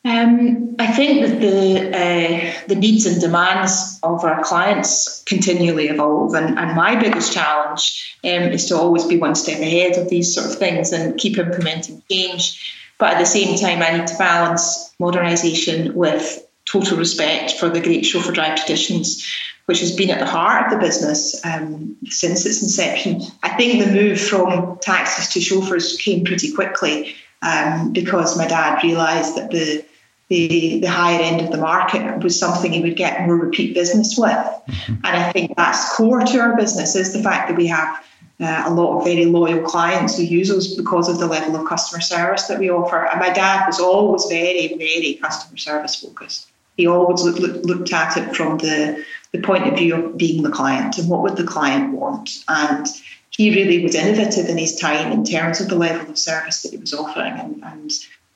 Um, 0.04 0.76
I 0.80 0.88
think 0.88 1.22
that 1.22 1.40
the 1.40 1.96
uh, 1.96 2.54
the 2.68 2.76
needs 2.76 3.06
and 3.06 3.22
demands 3.22 4.00
of 4.02 4.24
our 4.24 4.44
clients 4.44 5.24
continually 5.26 5.90
evolve, 5.90 6.34
and, 6.34 6.58
and 6.58 6.76
my 6.76 6.96
biggest 6.96 7.34
challenge 7.34 8.18
um, 8.24 8.52
is 8.52 8.66
to 8.68 8.78
always 8.78 9.06
be 9.06 9.18
one 9.18 9.36
step 9.36 9.60
ahead 9.60 9.98
of 9.98 10.10
these 10.10 10.34
sort 10.34 10.48
of 10.48 10.58
things 10.58 10.92
and 10.92 11.20
keep 11.20 11.38
implementing 11.38 12.02
change. 12.10 12.78
But 12.98 13.14
at 13.14 13.20
the 13.20 13.26
same 13.26 13.58
time, 13.60 13.82
I 13.84 13.98
need 13.98 14.08
to 14.08 14.18
balance 14.18 14.94
modernisation 15.00 15.94
with 15.94 16.48
total 16.66 16.98
respect 16.98 17.52
for 17.54 17.70
the 17.70 17.82
great 17.82 18.06
chauffeur 18.06 18.32
drive 18.32 18.58
traditions, 18.58 19.24
which 19.72 19.80
has 19.80 19.96
been 19.96 20.10
at 20.10 20.20
the 20.20 20.26
heart 20.26 20.66
of 20.66 20.72
the 20.74 20.86
business 20.86 21.40
um, 21.46 21.96
since 22.08 22.46
its 22.46 22.62
inception. 22.62 23.22
I 23.42 23.56
think 23.56 23.82
the 23.82 23.90
move 23.90 24.20
from 24.20 24.78
taxis 24.82 25.30
to 25.30 25.40
chauffeurs 25.40 25.96
came 25.96 26.26
pretty 26.26 26.52
quickly 26.52 27.16
um, 27.42 27.94
because 27.94 28.38
my 28.38 28.48
dad 28.48 28.84
realised 28.84 29.38
that 29.38 29.50
the 29.50 29.86
the, 30.28 30.80
the 30.80 30.90
higher 30.90 31.22
end 31.22 31.42
of 31.42 31.52
the 31.52 31.58
market 31.58 32.24
was 32.24 32.38
something 32.38 32.72
he 32.72 32.82
would 32.82 32.96
get 32.96 33.26
more 33.26 33.36
repeat 33.36 33.74
business 33.74 34.18
with. 34.18 34.30
Mm-hmm. 34.30 34.94
And 35.06 35.18
I 35.18 35.32
think 35.32 35.56
that's 35.58 35.96
core 35.96 36.22
to 36.22 36.40
our 36.40 36.56
business 36.56 36.96
is 36.96 37.12
the 37.14 37.22
fact 37.22 37.50
that 37.50 37.58
we 37.58 37.68
have 37.68 38.04
uh, 38.40 38.64
a 38.66 38.74
lot 38.74 38.98
of 38.98 39.04
very 39.04 39.26
loyal 39.26 39.62
clients 39.62 40.18
who 40.18 40.24
use 40.24 40.50
us 40.50 40.74
because 40.74 41.10
of 41.10 41.20
the 41.20 41.28
level 41.28 41.58
of 41.58 41.68
customer 41.68 42.02
service 42.02 42.44
that 42.48 42.60
we 42.60 42.70
offer. 42.70 43.06
And 43.08 43.20
my 43.20 43.30
dad 43.30 43.68
was 43.68 43.80
always 43.80 44.26
very, 44.26 44.70
very 44.70 45.20
customer 45.22 45.58
service 45.58 45.96
focused. 45.96 46.50
He 46.78 46.88
always 46.88 47.24
look, 47.24 47.38
look, 47.38 47.64
looked 47.66 47.92
at 47.92 48.16
it 48.16 48.34
from 48.34 48.58
the, 48.60 49.04
the 49.32 49.42
point 49.42 49.68
of 49.68 49.78
view 49.78 49.96
of 49.96 50.18
being 50.18 50.44
the 50.44 50.52
client 50.52 50.98
and 50.98 51.10
what 51.10 51.22
would 51.22 51.38
the 51.38 51.44
client 51.46 51.94
want. 51.94 52.44
And 52.48 52.86
he 53.30 53.56
really 53.56 53.84
was 53.84 53.96
innovative 53.96 54.50
in 54.50 54.58
his 54.58 54.76
time 54.76 55.12
in 55.12 55.24
terms 55.24 55.62
of 55.62 55.70
the 55.70 55.76
level 55.76 56.10
of 56.10 56.18
service 56.18 56.62
that 56.62 56.72
he 56.72 56.78
was 56.78 56.94
offering. 56.94 57.34
And, 57.34 57.64
and 57.64 57.92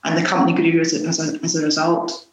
and 0.05 0.17
the 0.17 0.27
company 0.27 0.53
grew 0.53 0.79
as 0.79 0.93
a, 0.93 1.07
as 1.07 1.19
a, 1.19 1.43
as 1.43 1.55
a 1.55 1.65
result. 1.65 2.27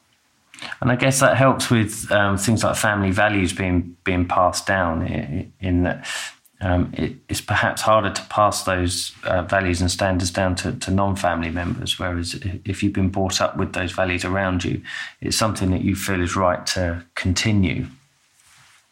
And 0.80 0.92
I 0.92 0.96
guess 0.96 1.20
that 1.20 1.36
helps 1.36 1.70
with 1.70 2.12
um, 2.12 2.36
things 2.36 2.62
like 2.62 2.76
family 2.76 3.10
values 3.10 3.52
being 3.52 3.96
being 4.04 4.28
passed 4.28 4.66
down. 4.66 5.06
In, 5.60 5.82
that, 5.84 6.06
um, 6.60 6.92
it, 6.96 7.16
it's 7.28 7.40
perhaps 7.40 7.82
harder 7.82 8.10
to 8.10 8.22
pass 8.24 8.62
those 8.62 9.12
uh, 9.24 9.42
values 9.42 9.80
and 9.80 9.90
standards 9.90 10.30
down 10.30 10.54
to, 10.56 10.72
to 10.72 10.90
non-family 10.92 11.50
members. 11.50 11.98
Whereas 11.98 12.38
if 12.64 12.82
you've 12.82 12.92
been 12.92 13.08
brought 13.08 13.40
up 13.40 13.56
with 13.56 13.72
those 13.72 13.90
values 13.90 14.24
around 14.24 14.62
you, 14.62 14.82
it's 15.20 15.36
something 15.36 15.70
that 15.72 15.80
you 15.80 15.96
feel 15.96 16.20
is 16.20 16.36
right 16.36 16.64
to 16.68 17.04
continue. 17.16 17.86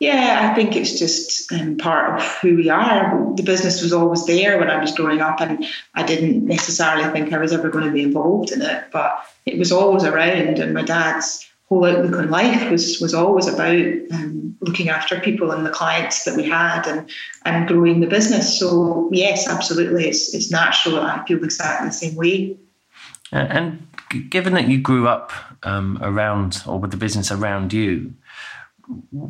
Yeah, 0.01 0.49
I 0.51 0.55
think 0.55 0.77
it's 0.77 0.99
just 0.99 1.53
um, 1.53 1.77
part 1.77 2.19
of 2.19 2.27
who 2.39 2.57
we 2.57 2.71
are. 2.71 3.35
The 3.37 3.43
business 3.43 3.83
was 3.83 3.93
always 3.93 4.25
there 4.25 4.59
when 4.59 4.71
I 4.71 4.81
was 4.81 4.93
growing 4.93 5.21
up, 5.21 5.43
and 5.43 5.67
I 5.95 6.03
didn't 6.03 6.47
necessarily 6.47 7.05
think 7.13 7.35
I 7.35 7.39
was 7.39 7.53
ever 7.53 7.69
going 7.69 7.85
to 7.85 7.93
be 7.93 8.03
involved 8.03 8.51
in 8.51 8.63
it, 8.63 8.85
but 8.93 9.23
it 9.45 9.59
was 9.59 9.71
always 9.71 10.05
around. 10.05 10.59
And 10.59 10.73
my 10.73 10.83
dad's 10.83 11.47
whole 11.69 11.85
outlook 11.85 12.19
on 12.19 12.31
life 12.31 12.71
was 12.71 12.99
was 12.99 13.13
always 13.13 13.47
about 13.47 13.77
um, 14.13 14.57
looking 14.63 14.89
after 14.89 15.21
people 15.21 15.53
and 15.53 15.67
the 15.67 15.71
clients 15.71 16.25
that 16.25 16.35
we 16.35 16.49
had, 16.49 16.87
and 16.87 17.11
and 17.45 17.69
growing 17.69 18.01
the 18.01 18.07
business. 18.07 18.59
So 18.59 19.11
yes, 19.13 19.47
absolutely, 19.47 20.09
it's 20.09 20.33
it's 20.33 20.51
natural. 20.51 20.99
I 20.99 21.23
feel 21.27 21.45
exactly 21.45 21.89
the 21.89 21.93
same 21.93 22.15
way. 22.15 22.57
And 23.33 23.87
given 24.31 24.55
that 24.55 24.67
you 24.67 24.81
grew 24.81 25.07
up 25.07 25.31
um, 25.63 25.99
around 26.01 26.63
or 26.67 26.81
with 26.81 26.91
the 26.91 26.97
business 26.97 27.31
around 27.31 27.75
you 27.75 28.15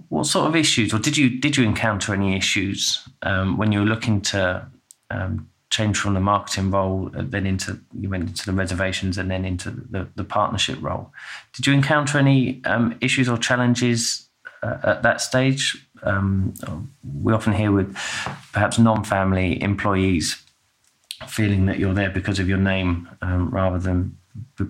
what 0.08 0.26
sort 0.26 0.46
of 0.48 0.56
issues, 0.56 0.92
or 0.94 0.98
did 0.98 1.16
you 1.16 1.40
did 1.40 1.56
you 1.56 1.64
encounter 1.64 2.14
any 2.14 2.36
issues 2.36 3.08
um, 3.22 3.56
when 3.56 3.72
you 3.72 3.80
were 3.80 3.86
looking 3.86 4.20
to 4.22 4.66
um, 5.10 5.48
change 5.70 5.98
from 5.98 6.14
the 6.14 6.20
marketing 6.20 6.70
role, 6.70 7.10
uh, 7.16 7.22
then 7.22 7.46
into 7.46 7.78
you 7.98 8.08
went 8.08 8.28
into 8.28 8.46
the 8.46 8.52
reservations, 8.52 9.18
and 9.18 9.30
then 9.30 9.44
into 9.44 9.70
the, 9.70 10.08
the 10.16 10.24
partnership 10.24 10.78
role? 10.80 11.12
Did 11.52 11.66
you 11.66 11.72
encounter 11.72 12.18
any 12.18 12.60
um, 12.64 12.96
issues 13.00 13.28
or 13.28 13.38
challenges 13.38 14.28
uh, 14.62 14.78
at 14.82 15.02
that 15.02 15.20
stage? 15.20 15.86
Um, 16.02 16.54
we 17.22 17.32
often 17.32 17.52
hear 17.52 17.72
with 17.72 17.94
perhaps 18.52 18.78
non-family 18.78 19.62
employees 19.62 20.42
feeling 21.28 21.66
that 21.66 21.78
you're 21.78 21.94
there 21.94 22.10
because 22.10 22.38
of 22.38 22.48
your 22.48 22.58
name 22.58 23.08
um, 23.20 23.50
rather 23.50 23.78
than 23.78 24.16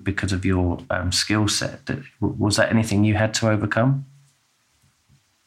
because 0.03 0.33
of 0.33 0.45
your 0.45 0.79
um, 0.91 1.13
skill 1.13 1.49
set. 1.49 1.89
Was 2.21 2.57
that 2.57 2.71
anything 2.71 3.05
you 3.05 3.15
had 3.15 3.33
to 3.35 3.49
overcome? 3.49 4.07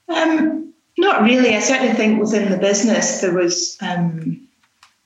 Um, 0.09 0.73
not 0.97 1.23
really. 1.23 1.55
I 1.55 1.59
certainly 1.59 1.93
think 1.93 2.21
within 2.21 2.51
the 2.51 2.57
business 2.57 3.21
there 3.21 3.33
was 3.33 3.77
um, 3.81 4.47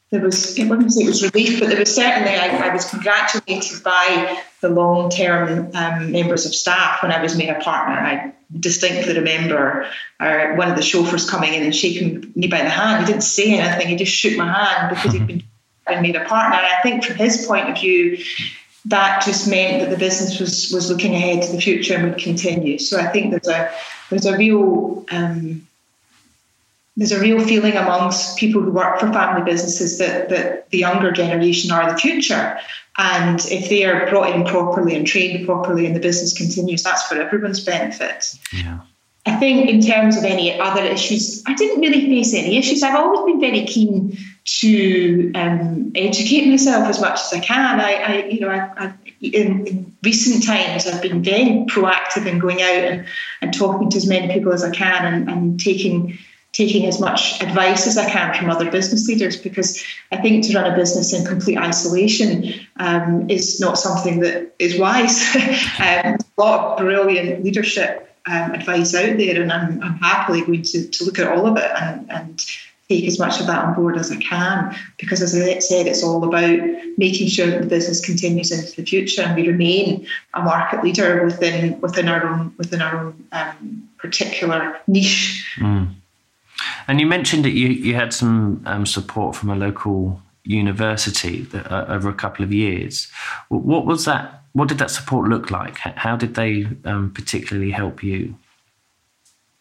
there 0.10 0.22
was 0.22 0.58
it 0.58 0.66
wouldn't 0.66 0.92
say 0.92 1.04
it 1.04 1.08
was 1.08 1.24
relief, 1.24 1.60
but 1.60 1.70
there 1.70 1.80
was 1.80 1.94
certainly 1.94 2.32
I, 2.32 2.70
I 2.70 2.74
was 2.74 2.89
congratulated 2.89 3.84
by 3.84 4.42
the 4.62 4.70
long 4.70 5.10
term 5.10 5.72
um, 5.75 6.12
members 6.12 6.46
of 6.46 6.56
staff 6.56 7.01
when 7.04 7.12
I 7.12 7.22
was 7.22 7.38
made 7.38 7.50
a 7.50 7.60
partner. 7.60 7.96
I 7.96 8.34
distinctly 8.60 9.13
remember 9.16 9.86
uh, 10.20 10.48
one 10.56 10.70
of 10.70 10.77
the 10.77 10.82
chauffeurs 10.82 11.30
coming 11.30 11.54
in 11.54 11.63
and 11.63 11.75
shaking 11.75 12.32
me 12.36 12.48
by 12.48 12.62
the 12.62 12.70
hand. 12.70 13.06
He 13.06 13.12
didn't 13.12 13.24
say 13.24 13.58
anything; 13.58 13.88
he 13.88 13.96
just 13.96 14.13
shook 14.13 14.38
my 14.38 14.51
hand 14.51 14.96
because 14.96 15.13
he'd 15.13 15.27
been, 15.27 15.44
been 15.88 16.01
made 16.01 16.16
a 16.16 16.25
partner. 16.25 16.58
And 16.58 16.66
I 16.66 16.82
think 16.82 17.04
from 17.04 17.18
his 17.18 17.46
point 17.46 17.70
of 17.70 17.77
view, 17.77 18.18
that 18.88 19.22
just 19.25 19.50
meant 19.50 19.82
that 19.82 19.89
the 19.89 19.98
business 19.98 20.39
was 20.39 20.72
was 20.72 20.89
looking 20.89 21.13
ahead 21.13 21.44
to 21.44 21.51
the 21.51 21.62
future 21.62 21.96
and 21.96 22.10
would 22.10 22.17
continue. 22.17 22.79
So 22.79 23.00
I 23.00 23.08
think 23.08 23.32
there's 23.32 23.48
a 23.48 23.72
there's 24.10 24.25
a 24.25 24.38
real 24.38 25.06
um, 25.12 25.67
there's 26.96 27.12
a 27.12 27.20
real 27.20 27.39
feeling 27.46 27.74
amongst 27.74 28.38
people 28.38 28.62
who 28.62 28.72
work 28.72 29.00
for 29.00 29.12
family 29.12 29.44
businesses 29.44 29.98
that 30.00 30.29
that 30.29 30.70
the 30.70 30.77
younger 30.77 31.12
generation 31.12 31.72
are 31.72 31.91
the 31.91 31.98
future, 31.98 32.58
and 32.98 33.46
if 33.51 33.70
they 33.70 33.84
are 33.84 34.10
brought 34.10 34.34
in 34.34 34.46
properly 34.46 34.96
and 34.96 35.06
trained 35.06 35.46
properly, 35.46 35.86
and 35.86 35.96
the 35.96 36.00
business 36.00 36.36
continues, 36.36 36.84
that's 36.84 37.06
for 37.08 37.15
everyone's 37.15 37.63
benefit. 37.63 38.34
Yeah. 38.53 38.79
I 39.25 39.36
think 39.36 39.70
in 39.70 39.82
terms 39.82 40.15
of 40.15 40.24
any 40.24 40.58
other 40.58 40.82
issues, 40.82 41.44
I 41.46 41.53
didn't 41.53 41.82
really 41.82 42.08
face 42.08 42.34
any 42.34 42.56
issues. 42.58 42.82
I've 42.82 42.96
always 42.96 43.25
been 43.25 43.41
very 43.41 43.65
keen 43.65 44.17
to 44.48 45.32
um, 45.36 45.92
educate 45.94 46.48
myself 46.48 46.88
as 46.88 47.01
much 47.01 47.20
as 47.20 47.34
I 47.34 47.39
can. 47.39 47.82
I, 47.82 47.94
I 47.94 48.25
you 48.27 48.39
know, 48.39 48.50
I, 48.50 48.72
I, 48.77 48.94
in, 49.22 49.68
in, 49.68 49.98
recent 50.04 50.46
times, 50.46 50.88
I've 50.88 51.01
been 51.01 51.22
very 51.22 51.66
proactive 51.70 52.25
in 52.25 52.39
going 52.39 52.62
out 52.62 52.70
and, 52.70 53.06
and 53.42 53.54
talking 53.54 53.89
to 53.89 53.98
as 53.98 54.08
many 54.08 54.34
people 54.34 54.54
as 54.54 54.63
I 54.63 54.72
can 54.72 55.06
and, 55.06 55.30
and 55.30 55.60
taking 55.60 56.18
taking 56.54 56.88
as 56.88 57.00
much 57.00 57.42
advice 57.44 57.86
as 57.86 57.98
I 57.98 58.10
can 58.10 58.34
from 58.34 58.50
other 58.50 58.72
business 58.72 59.08
leaders 59.08 59.36
because 59.36 59.84
I 60.12 60.18
think 60.18 60.46
to 60.46 60.58
run 60.58 60.72
a 60.72 60.75
business 60.75 61.13
in 61.13 61.25
complete 61.25 61.58
isolation 61.58 62.51
um, 62.77 63.30
is 63.30 63.60
not 63.60 63.77
something 63.77 64.22
that 64.22 64.56
is 64.58 64.80
wise. 64.80 65.36
um, 65.80 66.16
a 66.16 66.18
lot 66.38 66.72
of 66.72 66.77
brilliant 66.77 67.44
leadership 67.44 68.16
um, 68.25 68.54
advice 68.54 68.96
out 68.96 69.18
there, 69.18 69.42
and 69.42 69.51
I'm, 69.51 69.84
I'm 69.84 69.98
happily 69.98 70.42
going 70.42 70.63
to, 70.63 70.88
to 70.88 71.04
look 71.04 71.20
at 71.20 71.27
all 71.27 71.46
of 71.46 71.58
it 71.58 71.72
and, 71.80 72.12
and 72.12 72.46
take 72.89 73.06
as 73.06 73.20
much 73.20 73.39
of 73.39 73.48
that 73.48 73.63
on 73.65 73.74
board 73.74 73.98
as 73.98 74.12
I 74.12 74.17
can. 74.17 74.75
Because 74.98 75.22
as 75.22 75.36
I 75.36 75.60
said, 75.60 75.88
it's 75.88 76.03
all 76.03 76.24
about 76.24 76.60
making 76.98 77.27
sure 77.27 77.48
that 77.48 77.62
the 77.62 77.67
business 77.67 78.03
continues 78.03 78.51
into 78.51 78.75
the 78.75 78.86
future 78.86 79.22
and 79.22 79.36
we 79.36 79.48
remain 79.48 80.08
a 80.34 80.41
market 80.41 80.84
leader 80.84 81.24
within 81.25 81.79
within 81.82 82.08
our 82.08 82.27
own 82.27 82.53
within 82.58 82.82
our 82.82 82.98
own 82.98 83.27
um, 83.32 83.89
particular 83.98 84.79
niche. 84.88 85.56
Mm. 85.60 85.94
And 86.88 87.00
you 87.00 87.06
mentioned 87.06 87.46
that 87.46 87.51
you, 87.51 87.67
you 87.67 87.96
had 87.96 88.13
some 88.13 88.63
um, 88.65 88.86
support 88.86 89.36
from 89.36 89.50
a 89.50 89.56
local 89.56 90.22
university 90.44 91.41
that, 91.41 91.70
uh, 91.72 91.86
over 91.89 92.10
a 92.10 92.13
couple 92.13 92.44
of 92.44 92.53
years. 92.53 93.12
What 93.50 93.86
was 93.86 94.06
that 94.06 94.44
what 94.53 94.70
did 94.70 94.79
that 94.79 94.89
support 94.89 95.29
look 95.29 95.51
like? 95.51 95.77
How 95.77 96.15
did 96.15 96.34
they 96.34 96.67
um, 96.86 97.12
particularly 97.13 97.72
help 97.72 98.01
you? 98.01 98.36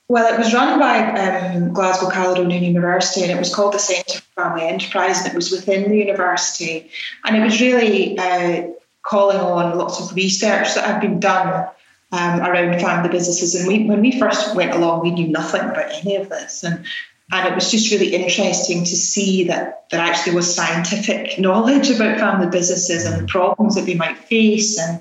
Well, 0.09 0.33
it 0.33 0.39
was 0.39 0.55
run 0.55 0.79
by 0.79 0.99
um, 0.99 1.73
Glasgow 1.73 2.09
Caledonian 2.11 2.63
University 2.63 3.23
and 3.23 3.33
it 3.33 3.39
was 3.39 3.53
called 3.53 3.75
the 3.75 3.79
Centre 3.79 4.21
for 4.21 4.43
Family 4.43 4.63
Enterprise 4.63 5.19
and 5.19 5.29
it 5.29 5.35
was 5.35 5.51
within 5.51 5.91
the 5.91 5.97
university. 5.97 6.91
And 7.25 7.37
it 7.37 7.43
was 7.43 7.61
really 7.61 8.17
uh, 8.17 8.69
calling 9.03 9.39
on 9.39 9.77
lots 9.77 10.01
of 10.01 10.15
research 10.15 10.75
that 10.75 10.85
had 10.85 11.01
been 11.01 11.19
done 11.19 11.69
um, 12.13 12.41
around 12.41 12.81
family 12.81 13.09
businesses. 13.09 13.57
And 13.57 13.67
we, 13.67 13.85
when 13.85 14.01
we 14.01 14.19
first 14.19 14.55
went 14.55 14.75
along, 14.75 15.03
we 15.03 15.11
knew 15.11 15.27
nothing 15.27 15.63
about 15.63 15.91
any 15.91 16.17
of 16.17 16.29
this. 16.29 16.63
And 16.63 16.85
and 17.33 17.49
it 17.49 17.55
was 17.57 17.73
just 17.73 17.91
really 17.91 18.15
interesting 18.15 18.85
to 18.85 18.97
see 18.97 19.45
that 19.49 19.91
there 19.91 20.01
actually 20.01 20.37
was 20.37 20.55
scientific 20.55 21.39
knowledge 21.41 21.91
about 21.91 22.21
family 22.21 22.49
businesses 22.49 23.05
and 23.05 23.21
the 23.21 23.27
problems 23.27 23.75
that 23.75 23.85
they 23.85 23.95
might 23.95 24.17
face 24.17 24.79
and 24.79 25.01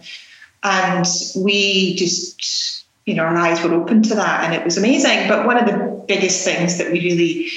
and 0.64 1.06
we 1.36 1.94
just 1.94 2.85
you 3.06 3.14
know 3.14 3.24
our 3.24 3.36
eyes 3.36 3.64
were 3.64 3.74
open 3.74 4.02
to 4.04 4.16
that 4.16 4.44
and 4.44 4.54
it 4.54 4.64
was 4.64 4.78
amazing 4.78 5.28
but 5.28 5.46
one 5.46 5.58
of 5.58 5.66
the 5.66 6.04
biggest 6.08 6.44
things 6.44 6.78
that 6.78 6.92
we 6.92 7.00
really 7.02 7.48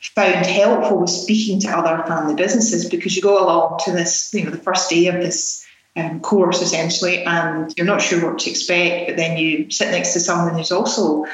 found 0.00 0.46
helpful 0.46 0.98
was 0.98 1.22
speaking 1.22 1.60
to 1.60 1.68
other 1.68 2.02
family 2.06 2.34
businesses 2.34 2.88
because 2.88 3.16
you 3.16 3.22
go 3.22 3.42
along 3.42 3.78
to 3.84 3.92
this 3.92 4.32
you 4.32 4.44
know 4.44 4.50
the 4.50 4.58
first 4.58 4.90
day 4.90 5.06
of 5.06 5.14
this 5.14 5.66
um, 5.96 6.20
course 6.20 6.62
essentially 6.62 7.24
and 7.24 7.74
you're 7.76 7.86
not 7.86 8.00
sure 8.00 8.30
what 8.30 8.38
to 8.38 8.50
expect 8.50 9.08
but 9.08 9.16
then 9.16 9.36
you 9.36 9.70
sit 9.70 9.90
next 9.90 10.12
to 10.12 10.20
someone 10.20 10.54
who's 10.54 10.70
also 10.70 11.26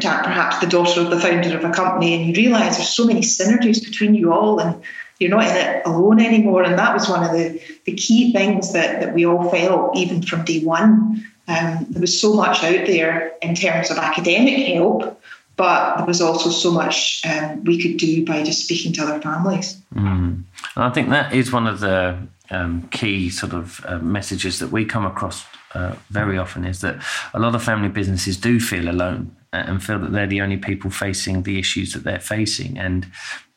perhaps 0.00 0.58
the 0.60 0.66
daughter 0.66 1.00
of 1.00 1.10
the 1.10 1.20
founder 1.20 1.56
of 1.56 1.64
a 1.64 1.70
company, 1.70 2.14
and 2.14 2.26
you 2.26 2.34
realise 2.34 2.76
there's 2.76 2.88
so 2.88 3.04
many 3.04 3.20
synergies 3.20 3.82
between 3.82 4.14
you 4.14 4.32
all, 4.32 4.58
and 4.58 4.82
you're 5.18 5.30
not 5.30 5.44
in 5.44 5.56
it 5.56 5.82
alone 5.86 6.20
anymore. 6.20 6.62
And 6.62 6.78
that 6.78 6.94
was 6.94 7.08
one 7.08 7.24
of 7.24 7.32
the, 7.32 7.60
the 7.84 7.92
key 7.92 8.32
things 8.32 8.72
that, 8.72 9.00
that 9.00 9.14
we 9.14 9.26
all 9.26 9.50
felt 9.50 9.96
even 9.96 10.22
from 10.22 10.44
day 10.44 10.64
one. 10.64 11.24
Um, 11.48 11.86
there 11.90 12.00
was 12.00 12.20
so 12.20 12.34
much 12.34 12.62
out 12.62 12.86
there 12.86 13.32
in 13.42 13.54
terms 13.54 13.90
of 13.90 13.98
academic 13.98 14.66
help, 14.66 15.20
but 15.56 15.96
there 15.96 16.06
was 16.06 16.20
also 16.20 16.50
so 16.50 16.70
much 16.70 17.22
um, 17.26 17.64
we 17.64 17.80
could 17.80 17.96
do 17.96 18.24
by 18.24 18.42
just 18.42 18.64
speaking 18.64 18.92
to 18.94 19.02
other 19.02 19.20
families. 19.20 19.76
Mm. 19.94 20.44
And 20.76 20.84
I 20.84 20.90
think 20.90 21.10
that 21.10 21.34
is 21.34 21.52
one 21.52 21.66
of 21.66 21.80
the 21.80 22.16
um, 22.50 22.88
key 22.90 23.30
sort 23.30 23.52
of 23.52 23.84
uh, 23.86 23.98
messages 23.98 24.58
that 24.60 24.70
we 24.70 24.84
come 24.84 25.04
across 25.04 25.44
uh, 25.74 25.94
very 26.10 26.38
often 26.38 26.64
is 26.64 26.80
that 26.82 27.02
a 27.34 27.38
lot 27.38 27.54
of 27.54 27.62
family 27.62 27.88
businesses 27.88 28.36
do 28.36 28.60
feel 28.60 28.88
alone 28.88 29.34
and 29.52 29.82
feel 29.82 29.98
that 29.98 30.12
they're 30.12 30.26
the 30.26 30.40
only 30.40 30.56
people 30.56 30.90
facing 30.90 31.42
the 31.42 31.58
issues 31.58 31.92
that 31.92 32.04
they're 32.04 32.20
facing. 32.20 32.78
And 32.78 33.06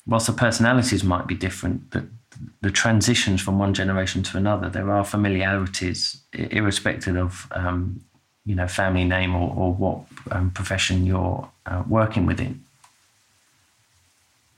whilst 0.06 0.27
the 0.27 0.34
personalities 0.34 1.04
might 1.04 1.27
be 1.27 1.36
different, 1.36 1.92
the, 1.92 2.08
the 2.62 2.72
transitions 2.72 3.42
from 3.42 3.60
one 3.60 3.74
generation 3.74 4.24
to 4.24 4.38
another, 4.38 4.70
there 4.70 4.92
are 4.92 5.04
familiarities, 5.04 6.22
irrespective 6.34 7.15
of 7.15 7.48
um, 7.51 8.01
you 8.46 8.56
know 8.56 8.68
family 8.68 9.04
name 9.04 9.36
or, 9.36 9.54
or 9.56 9.74
what 9.74 10.00
um, 10.32 10.51
profession 10.51 11.06
you're 11.06 11.50
uh, 11.65 11.84
working 11.88 12.25
within. 12.25 12.63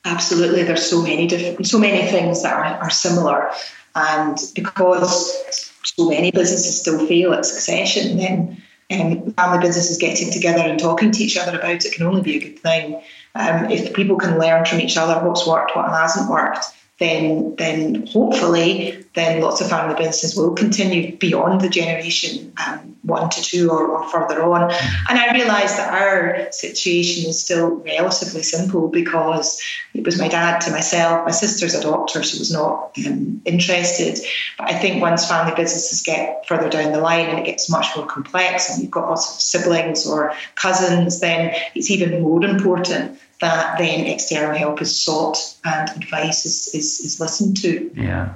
Absolutely, 0.06 0.64
there's 0.64 0.86
so 0.86 1.02
many 1.02 1.28
different, 1.28 1.68
so 1.68 1.80
many 1.80 2.10
things 2.10 2.44
that 2.44 2.54
are, 2.54 2.84
are 2.84 2.90
similar, 2.90 3.52
and 3.96 4.40
because 4.56 5.72
so 5.84 6.10
many 6.10 6.32
businesses 6.32 6.80
still 6.80 7.06
fail 7.08 7.34
at 7.34 7.46
succession, 7.46 8.18
then 8.18 8.62
um, 8.90 9.32
family 9.32 9.60
businesses 9.60 9.98
getting 9.98 10.32
together 10.32 10.62
and 10.62 10.80
talking 10.80 11.12
to 11.12 11.24
each 11.24 11.38
other 11.38 11.58
about 11.58 11.84
it 11.86 11.94
can 11.94 12.06
only 12.06 12.22
be 12.22 12.38
a 12.38 12.40
good 12.40 12.60
thing. 12.60 13.02
Um, 13.36 13.70
if 13.70 13.94
people 13.94 14.18
can 14.18 14.40
learn 14.40 14.66
from 14.66 14.80
each 14.80 14.98
other 14.98 15.26
what's 15.28 15.46
worked, 15.46 15.76
what 15.76 15.90
hasn't 15.90 16.30
worked, 16.30 16.66
then 17.00 17.56
then 17.58 18.08
hopefully 18.08 19.06
then 19.14 19.42
lots 19.42 19.62
of 19.62 19.70
family 19.70 19.96
businesses 19.96 20.36
will 20.36 20.54
continue 20.54 21.16
beyond 21.18 21.62
the 21.62 21.70
generation 21.70 22.52
um, 22.66 22.96
one 23.04 23.30
to 23.30 23.42
two 23.42 23.70
or, 23.72 23.88
or 23.88 24.08
further 24.10 24.44
on. 24.44 24.64
And 25.10 25.18
I 25.18 25.34
realise 25.34 25.76
that 25.78 25.94
our 25.94 26.52
situation 26.52 27.30
is 27.30 27.44
still 27.44 27.70
relatively 27.78 28.44
simple 28.44 28.90
because 28.90 29.62
it 29.94 30.04
was 30.04 30.20
my 30.20 30.28
dad 30.28 30.60
to 30.62 30.72
myself. 30.72 31.26
My 31.26 31.32
sister's 31.32 31.74
a 31.74 31.82
doctor, 31.82 32.22
so 32.22 32.38
was 32.38 32.52
not 32.52 32.92
um, 33.08 33.42
interested. 33.46 34.20
But 34.58 34.70
I 34.70 34.78
think 34.78 35.02
once 35.02 35.28
family 35.28 35.56
businesses 35.56 36.02
get 36.02 36.46
further 36.46 36.70
down 36.70 36.92
the 36.92 37.02
line 37.02 37.28
and 37.28 37.40
it 37.40 37.46
gets 37.46 37.70
much 37.70 37.88
more 37.96 38.06
complex, 38.06 38.70
and 38.70 38.82
you've 38.82 38.92
got 38.92 39.10
lots 39.10 39.36
of 39.36 39.42
siblings 39.42 40.06
or 40.06 40.34
cousins, 40.56 41.20
then 41.20 41.56
it's 41.76 41.90
even 41.90 42.22
more 42.22 42.44
important 42.44 43.20
that 43.42 43.78
then 43.78 44.06
external 44.06 44.56
help 44.56 44.82
is 44.82 45.00
sought 45.00 45.38
and 45.64 45.90
advice 45.90 46.46
is, 46.46 46.70
is, 46.74 47.00
is 47.00 47.20
listened 47.20 47.58
to. 47.58 47.92
Yeah. 47.96 48.36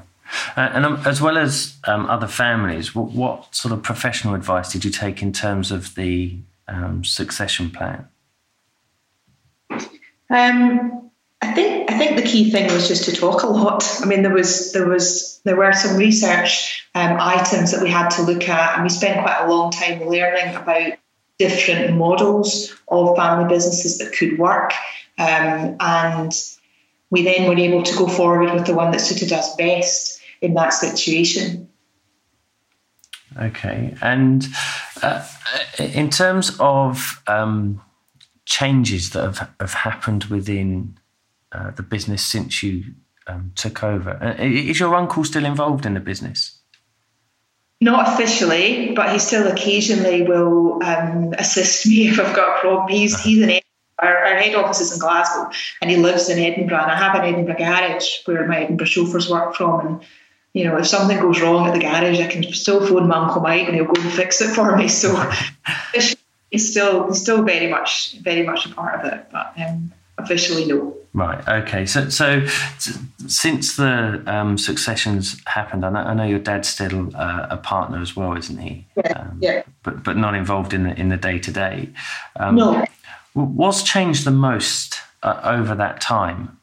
Uh, 0.56 0.70
and 0.74 0.86
um, 0.86 1.02
as 1.06 1.22
well 1.22 1.38
as 1.38 1.76
um, 1.86 2.06
other 2.06 2.28
families, 2.28 2.96
what, 2.96 3.12
what, 3.12 3.54
sort 3.54 3.74
of 3.74 3.84
professional 3.84 4.34
advice 4.34 4.72
did 4.72 4.86
you 4.86 4.92
take 4.92 5.22
in 5.22 5.34
terms 5.34 5.72
of 5.72 5.96
the 5.96 6.38
um, 6.68 7.04
succession 7.04 7.70
plan? 7.70 8.08
Um, 10.30 11.12
I 11.42 11.54
think 11.54 11.92
I 11.92 11.98
think 11.98 12.16
the 12.16 12.22
key 12.22 12.52
thing 12.52 12.72
was 12.72 12.88
just 12.88 13.06
to 13.06 13.12
talk 13.12 13.44
a 13.44 13.48
lot. 13.48 13.84
I 14.02 14.06
mean, 14.06 14.22
there 14.22 14.34
was 14.34 14.72
there 14.72 14.88
was 14.88 15.42
there 15.44 15.58
were 15.58 15.74
some 15.74 15.98
research 15.98 16.88
um, 16.96 17.18
items 17.20 17.72
that 17.72 17.82
we 17.82 17.90
had 17.90 18.10
to 18.12 18.22
look 18.22 18.48
at, 18.48 18.76
and 18.76 18.84
we 18.84 18.90
spent 18.90 19.22
quite 19.22 19.42
a 19.42 19.52
long 19.52 19.72
time 19.72 20.08
learning 20.08 20.56
about 20.56 20.94
different 21.42 21.98
models 21.98 22.74
of 22.88 23.16
family 23.16 23.48
businesses 23.54 23.98
that 23.98 24.14
could 24.14 24.38
work. 24.38 24.74
Um, 25.18 25.76
and 25.80 26.32
we 27.10 27.24
then 27.24 27.48
were 27.48 27.58
able 27.58 27.84
to 27.84 27.98
go 27.98 28.08
forward 28.08 28.54
with 28.54 28.66
the 28.68 28.76
one 28.76 28.92
that 28.92 29.02
suited 29.02 29.32
us 29.34 29.56
best 29.56 30.22
in 30.42 30.54
that 30.54 30.70
situation. 30.70 31.68
Okay. 33.40 33.96
And 34.02 34.46
uh, 35.02 35.26
in 35.80 36.10
terms 36.10 36.56
of 36.60 37.22
um, 37.28 37.82
changes 38.46 39.12
that 39.12 39.24
have, 39.24 39.50
have 39.60 39.74
happened 39.74 40.26
within 40.26 40.98
uh, 41.52 41.72
the 41.72 41.84
business 41.84 42.24
since 42.24 42.62
you 42.62 42.84
um, 43.28 43.52
took 43.56 43.84
over, 43.84 44.12
uh, 44.22 44.44
is 44.44 44.80
your 44.80 44.96
uncle 44.96 45.24
still 45.24 45.46
involved 45.46 45.86
in 45.86 45.94
the 45.94 46.00
business? 46.00 46.51
Not 47.84 48.14
officially, 48.14 48.94
but 48.96 49.12
he 49.12 49.18
still 49.18 49.48
occasionally 49.48 50.22
will 50.22 50.84
um, 50.84 51.34
assist 51.34 51.88
me 51.88 52.08
if 52.08 52.20
I've 52.20 52.36
got 52.36 52.58
a 52.58 52.62
problem. 52.62 52.88
He's 52.88 53.16
uh-huh. 53.16 53.24
he's 53.24 53.44
an 53.44 53.60
our, 54.00 54.18
our, 54.18 54.36
head 54.36 54.56
office 54.56 54.82
is 54.82 54.94
in 54.94 55.00
Glasgow, 55.00 55.52
and 55.82 55.92
he 55.92 55.98
lives 55.98 56.28
in 56.30 56.40
Edinburgh. 56.40 56.80
And 56.80 56.92
I 56.92 56.96
have 56.96 57.16
an 57.16 57.22
Edinburgh 57.22 57.58
garage 57.58 58.08
where 58.26 58.48
my 58.48 58.64
Edinburgh 58.64 58.88
chauffeurs 58.88 59.30
work 59.30 59.56
from. 59.56 59.86
And 59.86 60.02
you 60.54 60.66
know, 60.66 60.78
if 60.78 60.88
something 60.88 61.20
goes 61.20 61.40
wrong 61.42 61.68
at 61.68 61.74
the 61.74 61.80
garage, 61.80 62.20
I 62.20 62.28
can 62.28 62.44
still 62.54 62.86
phone 62.86 63.08
my 63.08 63.18
uncle 63.18 63.42
Mike, 63.42 63.68
and 63.68 63.76
he'll 63.76 63.86
go 63.86 64.02
and 64.02 64.12
fix 64.12 64.42
it 64.42 64.50
for 64.50 64.76
me. 64.76 64.88
So 64.88 65.32
he's 66.52 66.70
still 66.70 67.08
he's 67.08 67.22
still 67.22 67.44
very 67.44 67.68
much 67.68 68.18
very 68.20 68.44
much 68.44 68.66
a 68.66 68.70
part 68.70 69.00
of 69.00 69.12
it, 69.12 69.26
but 69.32 69.54
um, 69.58 69.92
officially 70.24 70.66
no. 70.66 70.96
Right. 71.14 71.46
Okay. 71.48 71.86
So, 71.86 72.10
so 72.10 72.46
since 73.28 73.76
the 73.76 74.24
um, 74.26 74.58
successions 74.58 75.42
happened, 75.46 75.86
I 75.86 75.90
know, 75.90 76.00
I 76.00 76.14
know, 76.14 76.24
your 76.24 76.40
dad's 76.40 76.70
still 76.70 77.16
uh, 77.16 77.48
a 77.50 77.58
partner 77.58 78.02
as 78.02 78.16
well, 78.16 78.38
isn't 78.38 78.58
he? 78.58 78.88
Yeah. 78.96 79.12
Um, 79.20 79.38
yeah. 79.42 79.64
But 79.84 80.04
but 80.04 80.16
not 80.16 80.36
involved 80.36 80.74
in 80.74 80.84
the 80.84 80.98
in 81.00 81.10
the 81.10 81.18
day 81.18 81.38
to 81.40 81.52
day. 81.52 81.90
No. 82.40 82.86
What's 83.34 83.84
changed 83.84 84.26
the 84.26 84.32
most 84.32 85.00
uh, 85.24 85.40
over 85.44 85.76
that 85.76 86.02
time? 86.02 86.58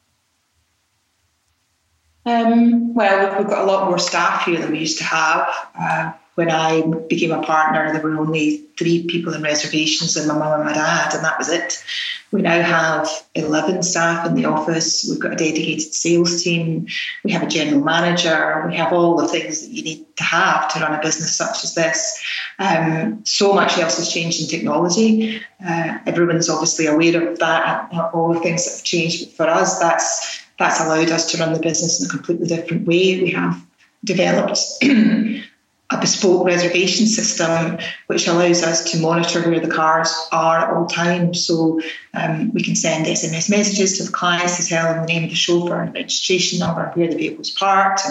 Um, 2.25 2.93
well, 2.93 3.37
we've 3.37 3.47
got 3.47 3.63
a 3.63 3.65
lot 3.65 3.87
more 3.87 3.97
staff 3.97 4.45
here 4.45 4.59
than 4.59 4.71
we 4.71 4.79
used 4.79 4.99
to 4.99 5.03
have. 5.03 5.47
Uh, 5.79 6.11
when 6.39 6.49
I 6.49 6.81
became 7.09 7.33
a 7.33 7.43
partner, 7.43 7.91
there 7.91 8.01
were 8.01 8.17
only 8.17 8.63
three 8.77 9.05
people 9.07 9.33
in 9.33 9.41
reservations 9.41 10.15
and 10.15 10.25
my 10.29 10.37
mum 10.37 10.53
and 10.53 10.63
my 10.63 10.73
dad, 10.73 11.13
and 11.13 11.25
that 11.25 11.37
was 11.37 11.49
it. 11.49 11.83
We 12.31 12.41
now 12.41 12.61
have 12.61 13.09
11 13.35 13.83
staff 13.83 14.25
in 14.25 14.35
the 14.35 14.45
office. 14.45 15.05
We've 15.09 15.19
got 15.19 15.33
a 15.33 15.35
dedicated 15.35 15.93
sales 15.93 16.41
team. 16.41 16.87
We 17.25 17.31
have 17.31 17.43
a 17.43 17.47
general 17.47 17.83
manager. 17.83 18.63
We 18.69 18.77
have 18.77 18.93
all 18.93 19.17
the 19.17 19.27
things 19.27 19.61
that 19.61 19.69
you 19.69 19.83
need 19.83 20.15
to 20.15 20.23
have 20.23 20.71
to 20.73 20.79
run 20.79 20.93
a 20.93 21.01
business 21.01 21.35
such 21.35 21.61
as 21.65 21.75
this. 21.75 22.23
Um, 22.57 23.19
so 23.25 23.51
much 23.51 23.77
else 23.77 23.97
has 23.97 24.09
changed 24.09 24.41
in 24.41 24.47
technology. 24.47 25.41
Uh, 25.61 25.97
everyone's 26.05 26.49
obviously 26.49 26.85
aware 26.85 27.31
of 27.31 27.37
that, 27.39 27.91
all 28.13 28.33
the 28.33 28.39
things 28.39 28.63
that 28.63 28.77
have 28.77 28.83
changed. 28.85 29.25
But 29.37 29.49
for 29.49 29.49
us, 29.49 29.77
that's 29.77 30.41
that's 30.57 30.79
allowed 30.79 31.09
us 31.09 31.29
to 31.31 31.37
run 31.37 31.51
the 31.51 31.59
business 31.59 31.99
in 31.99 32.05
a 32.05 32.09
completely 32.09 32.47
different 32.47 32.87
way. 32.87 33.21
We 33.21 33.31
have 33.31 33.61
developed 34.05 34.59
a 35.91 35.99
bespoke 35.99 36.45
reservation 36.45 37.07
system 37.07 37.79
which 38.07 38.27
allows 38.27 38.61
us 38.61 38.91
to 38.91 38.99
monitor 38.99 39.49
where 39.49 39.59
the 39.59 39.73
cars 39.73 40.13
are 40.31 40.59
at 40.59 40.73
all 40.73 40.85
times. 40.85 41.45
So 41.45 41.81
um, 42.13 42.53
we 42.53 42.61
can 42.61 42.75
send 42.75 43.07
SMS 43.07 43.49
messages 43.49 43.97
to 43.97 44.03
the 44.03 44.11
clients 44.11 44.57
to 44.57 44.67
tell 44.67 44.93
them 44.93 45.01
the 45.01 45.11
name 45.11 45.23
of 45.23 45.31
the 45.31 45.35
chauffeur 45.35 45.81
and 45.81 45.93
registration 45.93 46.59
number, 46.59 46.91
where 46.93 47.07
the 47.07 47.15
vehicle's 47.15 47.49
parked. 47.49 48.01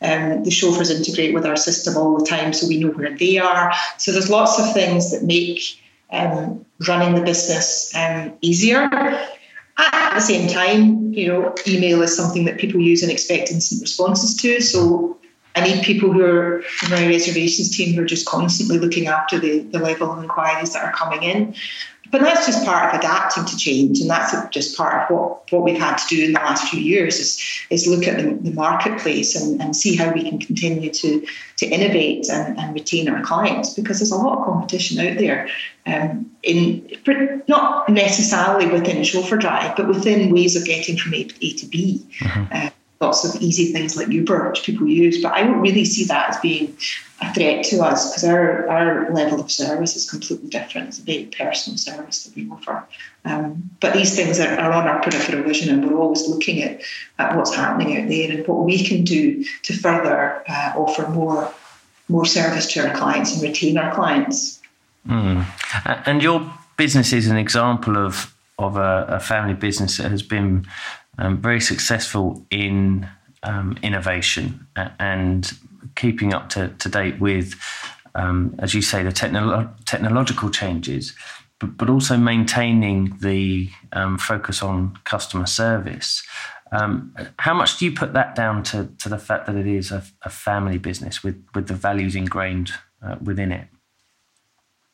And 0.00 0.34
um, 0.34 0.44
the 0.44 0.52
chauffeurs 0.52 0.90
integrate 0.90 1.34
with 1.34 1.44
our 1.44 1.56
system 1.56 1.96
all 1.96 2.16
the 2.18 2.26
time 2.26 2.52
so 2.52 2.68
we 2.68 2.78
know 2.78 2.90
where 2.90 3.16
they 3.16 3.38
are. 3.38 3.72
So 3.98 4.12
there's 4.12 4.30
lots 4.30 4.60
of 4.60 4.72
things 4.72 5.10
that 5.10 5.24
make 5.24 5.60
um, 6.12 6.64
running 6.86 7.16
the 7.16 7.22
business 7.22 7.92
um, 7.96 8.34
easier. 8.40 8.88
At 9.78 10.14
the 10.14 10.20
same 10.20 10.48
time, 10.48 11.12
you 11.12 11.28
know, 11.28 11.54
email 11.66 12.02
is 12.02 12.16
something 12.16 12.44
that 12.44 12.58
people 12.58 12.80
use 12.80 13.02
and 13.02 13.10
expect 13.10 13.50
instant 13.50 13.82
responses 13.82 14.36
to. 14.36 14.60
So 14.60 15.18
I 15.56 15.64
need 15.64 15.82
people 15.82 16.12
who 16.12 16.22
are 16.22 16.58
in 16.58 16.90
my 16.90 17.06
reservations 17.06 17.74
team 17.74 17.94
who 17.94 18.02
are 18.02 18.06
just 18.06 18.26
constantly 18.26 18.78
looking 18.78 19.06
after 19.08 19.38
the, 19.38 19.60
the 19.60 19.78
level 19.78 20.12
of 20.12 20.22
inquiries 20.22 20.74
that 20.74 20.84
are 20.84 20.92
coming 20.92 21.22
in. 21.22 21.54
But 22.12 22.20
that's 22.20 22.46
just 22.46 22.64
part 22.64 22.94
of 22.94 23.00
adapting 23.00 23.46
to 23.46 23.56
change, 23.56 24.00
and 24.00 24.08
that's 24.08 24.32
just 24.50 24.76
part 24.76 25.02
of 25.02 25.16
what, 25.16 25.50
what 25.50 25.64
we've 25.64 25.78
had 25.78 25.96
to 25.96 26.06
do 26.06 26.24
in 26.24 26.32
the 26.34 26.38
last 26.38 26.68
few 26.68 26.78
years 26.80 27.18
is, 27.18 27.42
is 27.68 27.86
look 27.88 28.06
at 28.06 28.18
the, 28.18 28.34
the 28.48 28.52
marketplace 28.52 29.34
and, 29.34 29.60
and 29.60 29.74
see 29.74 29.96
how 29.96 30.12
we 30.12 30.22
can 30.22 30.38
continue 30.38 30.90
to, 30.90 31.26
to 31.56 31.66
innovate 31.66 32.28
and, 32.28 32.56
and 32.58 32.74
retain 32.74 33.08
our 33.08 33.22
clients 33.22 33.74
because 33.74 33.98
there's 33.98 34.12
a 34.12 34.16
lot 34.16 34.38
of 34.38 34.44
competition 34.44 35.04
out 35.04 35.18
there. 35.18 35.48
Um, 35.84 36.30
in 36.42 36.88
not 37.48 37.88
necessarily 37.88 38.66
within 38.66 39.02
chauffeur 39.02 39.36
drive, 39.36 39.76
but 39.76 39.88
within 39.88 40.32
ways 40.32 40.54
of 40.54 40.64
getting 40.64 40.96
from 40.96 41.14
A, 41.14 41.28
a 41.40 41.52
to 41.54 41.66
B. 41.66 42.06
Mm-hmm. 42.20 42.44
Uh, 42.52 42.70
lots 43.00 43.24
of 43.24 43.40
easy 43.42 43.72
things 43.72 43.96
like 43.96 44.08
Uber, 44.08 44.48
which 44.48 44.64
people 44.64 44.86
use. 44.86 45.22
But 45.22 45.32
I 45.32 45.42
don't 45.42 45.60
really 45.60 45.84
see 45.84 46.04
that 46.04 46.30
as 46.30 46.40
being 46.40 46.76
a 47.20 47.32
threat 47.34 47.64
to 47.66 47.82
us 47.82 48.10
because 48.10 48.24
our, 48.24 48.68
our 48.68 49.12
level 49.12 49.40
of 49.40 49.50
service 49.50 49.96
is 49.96 50.08
completely 50.08 50.48
different. 50.48 50.88
It's 50.88 50.98
a 50.98 51.02
very 51.02 51.26
personal 51.26 51.78
service 51.78 52.24
that 52.24 52.36
we 52.36 52.48
offer. 52.50 52.86
Um, 53.24 53.70
but 53.80 53.92
these 53.92 54.14
things 54.14 54.38
are, 54.40 54.58
are, 54.58 54.72
on 54.72 54.86
our 54.86 55.00
peripheral 55.00 55.42
vision, 55.42 55.72
and 55.72 55.90
we're 55.90 55.98
always 55.98 56.28
looking 56.28 56.62
at, 56.62 56.82
at 57.18 57.36
what's 57.36 57.54
happening 57.54 58.00
out 58.00 58.08
there 58.08 58.30
and 58.30 58.46
what 58.46 58.64
we 58.64 58.84
can 58.84 59.04
do 59.04 59.44
to 59.62 59.72
further 59.74 60.42
uh, 60.48 60.72
offer 60.76 61.08
more 61.08 61.52
more 62.08 62.24
service 62.24 62.72
to 62.72 62.86
our 62.86 62.96
clients 62.96 63.32
and 63.32 63.42
retain 63.42 63.76
our 63.76 63.92
clients. 63.92 64.62
Mm. 65.08 65.44
And 66.06 66.22
your 66.22 66.52
business 66.76 67.12
is 67.12 67.26
an 67.28 67.36
example 67.36 67.96
of 67.96 68.32
of 68.58 68.76
a, 68.76 69.06
a 69.08 69.20
family 69.20 69.54
business 69.54 69.98
that 69.98 70.10
has 70.10 70.22
been 70.22 70.66
um, 71.18 71.40
very 71.40 71.60
successful 71.60 72.46
in 72.50 73.08
um, 73.42 73.78
innovation 73.82 74.66
and 74.98 75.52
keeping 75.94 76.34
up 76.34 76.48
to, 76.50 76.68
to 76.78 76.88
date 76.88 77.20
with, 77.20 77.54
um, 78.14 78.54
as 78.58 78.74
you 78.74 78.82
say, 78.82 79.02
the 79.02 79.10
technolo- 79.10 79.70
technological 79.84 80.50
changes. 80.50 81.14
but, 81.58 81.76
but 81.76 81.88
also 81.88 82.16
maintaining 82.16 83.16
the 83.20 83.70
um, 83.92 84.18
focus 84.18 84.62
on 84.62 84.98
customer 85.04 85.46
service. 85.46 86.22
Um, 86.72 87.14
how 87.38 87.54
much 87.54 87.78
do 87.78 87.84
you 87.84 87.92
put 87.92 88.12
that 88.14 88.34
down 88.34 88.62
to, 88.64 88.90
to 88.98 89.08
the 89.08 89.18
fact 89.18 89.46
that 89.46 89.56
it 89.56 89.66
is 89.66 89.92
a, 89.92 90.02
a 90.22 90.30
family 90.30 90.78
business 90.78 91.22
with, 91.22 91.42
with 91.54 91.68
the 91.68 91.74
values 91.74 92.14
ingrained 92.14 92.72
uh, 93.02 93.16
within 93.22 93.52
it? 93.52 93.68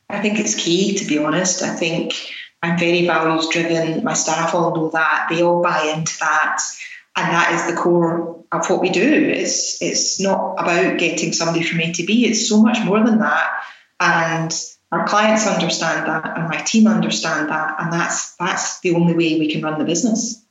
I 0.08 0.20
think 0.20 0.38
it's 0.38 0.54
key, 0.54 0.96
to 0.98 1.06
be 1.06 1.18
honest. 1.18 1.62
I 1.62 1.74
think 1.74 2.14
I'm 2.62 2.78
very 2.78 3.06
values 3.06 3.48
driven. 3.48 4.04
My 4.04 4.14
staff 4.14 4.54
all 4.54 4.74
know 4.74 4.90
that. 4.90 5.26
They 5.28 5.42
all 5.42 5.62
buy 5.62 5.92
into 5.96 6.16
that. 6.20 6.60
And 7.16 7.30
that 7.30 7.52
is 7.52 7.66
the 7.66 7.80
core 7.80 8.42
of 8.52 8.70
what 8.70 8.80
we 8.80 8.88
do. 8.88 9.02
It's 9.02 9.82
it's 9.82 10.20
not 10.20 10.54
about 10.54 10.98
getting 10.98 11.32
somebody 11.32 11.62
from 11.62 11.80
A 11.80 11.92
to 11.92 12.06
B. 12.06 12.26
It's 12.26 12.48
so 12.48 12.62
much 12.62 12.82
more 12.84 13.04
than 13.04 13.18
that. 13.18 13.50
And 14.00 14.54
our 14.92 15.06
clients 15.06 15.46
understand 15.46 16.06
that 16.06 16.38
and 16.38 16.48
my 16.48 16.58
team 16.62 16.86
understand 16.86 17.48
that. 17.48 17.76
And 17.78 17.92
that's 17.92 18.34
that's 18.36 18.80
the 18.80 18.94
only 18.94 19.14
way 19.14 19.38
we 19.38 19.50
can 19.50 19.62
run 19.62 19.78
the 19.78 19.84
business. 19.84 20.42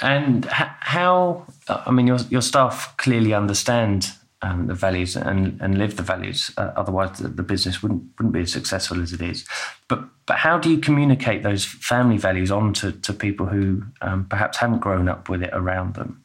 And 0.00 0.44
how, 0.46 1.46
I 1.68 1.90
mean, 1.90 2.06
your, 2.06 2.18
your 2.30 2.40
staff 2.40 2.96
clearly 2.96 3.34
understand 3.34 4.12
um, 4.42 4.66
the 4.66 4.74
values 4.74 5.16
and, 5.16 5.60
and 5.60 5.78
live 5.78 5.96
the 5.96 6.02
values. 6.02 6.50
Uh, 6.56 6.72
otherwise, 6.76 7.18
the, 7.18 7.28
the, 7.28 7.42
business 7.42 7.82
wouldn't 7.82 8.04
wouldn't 8.18 8.32
be 8.32 8.40
as 8.40 8.52
successful 8.52 9.02
as 9.02 9.12
it 9.12 9.20
is. 9.20 9.44
But 9.88 10.04
but 10.26 10.36
how 10.36 10.58
do 10.58 10.70
you 10.70 10.78
communicate 10.78 11.42
those 11.42 11.64
family 11.64 12.18
values 12.18 12.50
onto 12.50 12.92
to 12.92 13.12
people 13.12 13.46
who 13.46 13.82
um, 14.00 14.26
perhaps 14.26 14.58
haven't 14.58 14.80
grown 14.80 15.08
up 15.08 15.28
with 15.28 15.42
it 15.42 15.50
around 15.52 15.94
them? 15.94 16.24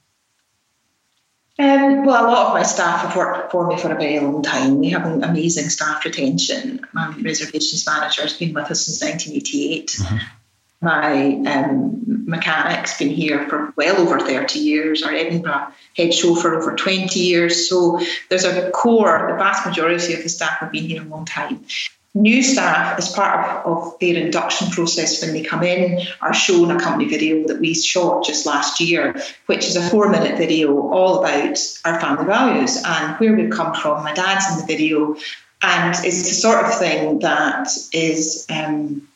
Um, 1.59 2.05
well, 2.05 2.25
a 2.25 2.29
lot 2.31 2.47
of 2.47 2.53
my 2.53 2.63
staff 2.63 3.01
have 3.01 3.15
worked 3.15 3.51
for 3.51 3.67
me 3.67 3.77
for 3.77 3.91
a 3.91 3.95
very 3.95 4.19
long 4.19 4.41
time. 4.41 4.79
We 4.79 4.89
have 4.89 5.05
an 5.05 5.23
amazing 5.23 5.69
staff 5.69 6.03
retention. 6.03 6.85
My 6.93 7.15
reservations 7.21 7.85
manager 7.85 8.23
has 8.23 8.33
been 8.33 8.53
with 8.53 8.71
us 8.71 8.85
since 8.85 9.01
1988. 9.01 9.87
Mm-hmm 9.87 10.17
my 10.83 11.41
um, 11.45 12.03
mechanic's 12.25 12.97
been 12.97 13.09
here 13.09 13.47
for 13.47 13.73
well 13.75 13.99
over 14.01 14.19
30 14.19 14.59
years, 14.59 15.03
our 15.03 15.11
Edinburgh 15.11 15.67
head 15.95 16.13
chauffeur 16.13 16.55
over 16.55 16.75
20 16.75 17.19
years. 17.19 17.69
So 17.69 17.99
there's 18.29 18.43
a 18.43 18.69
core, 18.71 19.27
the 19.31 19.37
vast 19.37 19.65
majority 19.65 20.13
of 20.13 20.23
the 20.23 20.29
staff 20.29 20.59
have 20.59 20.71
been 20.71 20.83
here 20.83 21.01
a 21.01 21.05
long 21.05 21.25
time. 21.25 21.65
New 22.15 22.43
staff, 22.43 22.99
as 22.99 23.11
part 23.11 23.65
of, 23.65 23.65
of 23.65 23.99
their 23.99 24.15
induction 24.15 24.69
process 24.69 25.19
when 25.23 25.33
they 25.33 25.41
come 25.41 25.63
in, 25.63 26.05
are 26.21 26.33
shown 26.33 26.69
a 26.69 26.79
company 26.79 27.09
video 27.09 27.47
that 27.47 27.59
we 27.59 27.73
shot 27.73 28.23
just 28.23 28.45
last 28.45 28.79
year, 28.79 29.19
which 29.47 29.65
is 29.65 29.75
a 29.75 29.89
four 29.89 30.09
minute 30.09 30.37
video 30.37 30.77
all 30.89 31.19
about 31.19 31.57
our 31.85 31.99
family 31.99 32.25
values 32.25 32.79
and 32.85 33.15
where 33.19 33.35
we've 33.35 33.49
come 33.49 33.73
from. 33.73 34.03
My 34.03 34.13
dad's 34.13 34.51
in 34.51 34.59
the 34.59 34.65
video, 34.67 35.15
and 35.63 35.95
it's 36.05 36.29
the 36.29 36.35
sort 36.35 36.63
of 36.63 36.77
thing 36.77 37.19
that 37.19 37.69
is. 37.91 38.45
Um, 38.49 39.07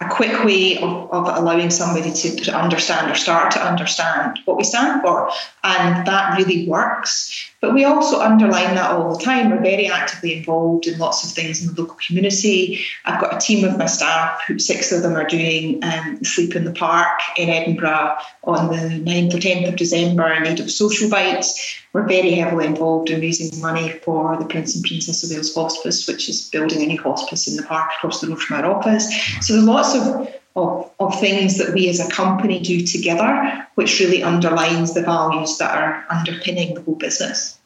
a 0.00 0.08
quick 0.08 0.44
way 0.44 0.76
of, 0.76 1.10
of 1.10 1.26
allowing 1.26 1.70
somebody 1.70 2.12
to, 2.12 2.36
to 2.36 2.54
understand 2.54 3.10
or 3.10 3.14
start 3.14 3.50
to 3.52 3.58
understand 3.58 4.38
what 4.44 4.58
we 4.58 4.64
stand 4.64 5.00
for. 5.00 5.30
And 5.64 6.06
that 6.06 6.36
really 6.36 6.68
works. 6.68 7.50
But 7.62 7.72
we 7.72 7.84
also 7.84 8.20
underline 8.20 8.74
that 8.74 8.90
all 8.90 9.16
the 9.16 9.24
time. 9.24 9.50
We're 9.50 9.62
very 9.62 9.88
actively 9.88 10.36
involved 10.36 10.86
in 10.86 10.98
lots 10.98 11.24
of 11.24 11.30
things 11.30 11.62
in 11.62 11.74
the 11.74 11.80
local 11.80 11.96
community. 12.06 12.84
I've 13.06 13.20
got 13.20 13.34
a 13.34 13.38
team 13.38 13.64
of 13.64 13.78
my 13.78 13.86
staff, 13.86 14.42
who 14.46 14.58
six 14.58 14.92
of 14.92 15.02
them 15.02 15.16
are 15.16 15.26
doing 15.26 15.82
um, 15.82 16.22
Sleep 16.22 16.54
in 16.54 16.64
the 16.64 16.72
Park 16.72 17.18
in 17.38 17.48
Edinburgh 17.48 18.18
on 18.44 18.68
the 18.68 18.76
9th 18.76 19.34
or 19.34 19.38
10th 19.38 19.68
of 19.68 19.76
December 19.76 20.30
in 20.34 20.46
aid 20.46 20.60
of 20.60 20.70
Social 20.70 21.08
Bites. 21.08 21.80
We're 21.96 22.06
very 22.06 22.32
heavily 22.32 22.66
involved 22.66 23.08
in 23.08 23.22
raising 23.22 23.58
money 23.58 23.88
for 23.88 24.36
the 24.36 24.44
Prince 24.44 24.74
and 24.74 24.84
Princess 24.84 25.24
of 25.24 25.30
Wales 25.30 25.54
Hospice, 25.54 26.06
which 26.06 26.28
is 26.28 26.50
building 26.50 26.82
a 26.82 26.86
new 26.86 27.00
hospice 27.00 27.48
in 27.48 27.56
the 27.56 27.62
park 27.62 27.90
across 27.96 28.20
the 28.20 28.28
road 28.28 28.42
from 28.42 28.62
our 28.62 28.70
office. 28.70 29.08
So 29.40 29.54
there's 29.54 29.64
lots 29.64 29.94
of 29.94 30.28
of, 30.56 30.90
of 31.00 31.18
things 31.18 31.56
that 31.56 31.72
we 31.72 31.88
as 31.88 31.98
a 31.98 32.10
company 32.10 32.60
do 32.60 32.82
together, 32.86 33.66
which 33.76 33.98
really 33.98 34.22
underlines 34.22 34.92
the 34.92 35.00
values 35.00 35.56
that 35.56 35.74
are 35.74 36.04
underpinning 36.10 36.74
the 36.74 36.82
whole 36.82 36.96
business. 36.96 37.58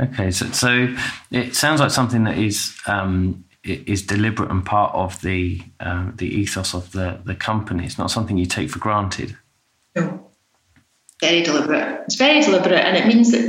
Okay, 0.00 0.32
so, 0.32 0.46
so 0.46 0.92
it 1.30 1.54
sounds 1.54 1.78
like 1.80 1.92
something 1.92 2.24
that 2.24 2.36
is 2.36 2.76
um, 2.88 3.44
is 3.62 4.02
deliberate 4.02 4.50
and 4.50 4.66
part 4.66 4.92
of 4.92 5.20
the 5.20 5.62
uh, 5.78 6.10
the 6.16 6.26
ethos 6.26 6.74
of 6.74 6.90
the 6.90 7.20
the 7.24 7.36
company. 7.36 7.84
It's 7.84 7.96
not 7.96 8.10
something 8.10 8.36
you 8.36 8.46
take 8.46 8.70
for 8.70 8.80
granted. 8.80 9.36
Very 11.20 11.42
deliberate. 11.42 12.02
It's 12.06 12.16
very 12.16 12.40
deliberate, 12.40 12.84
and 12.84 12.96
it 12.96 13.06
means 13.06 13.32
that 13.32 13.44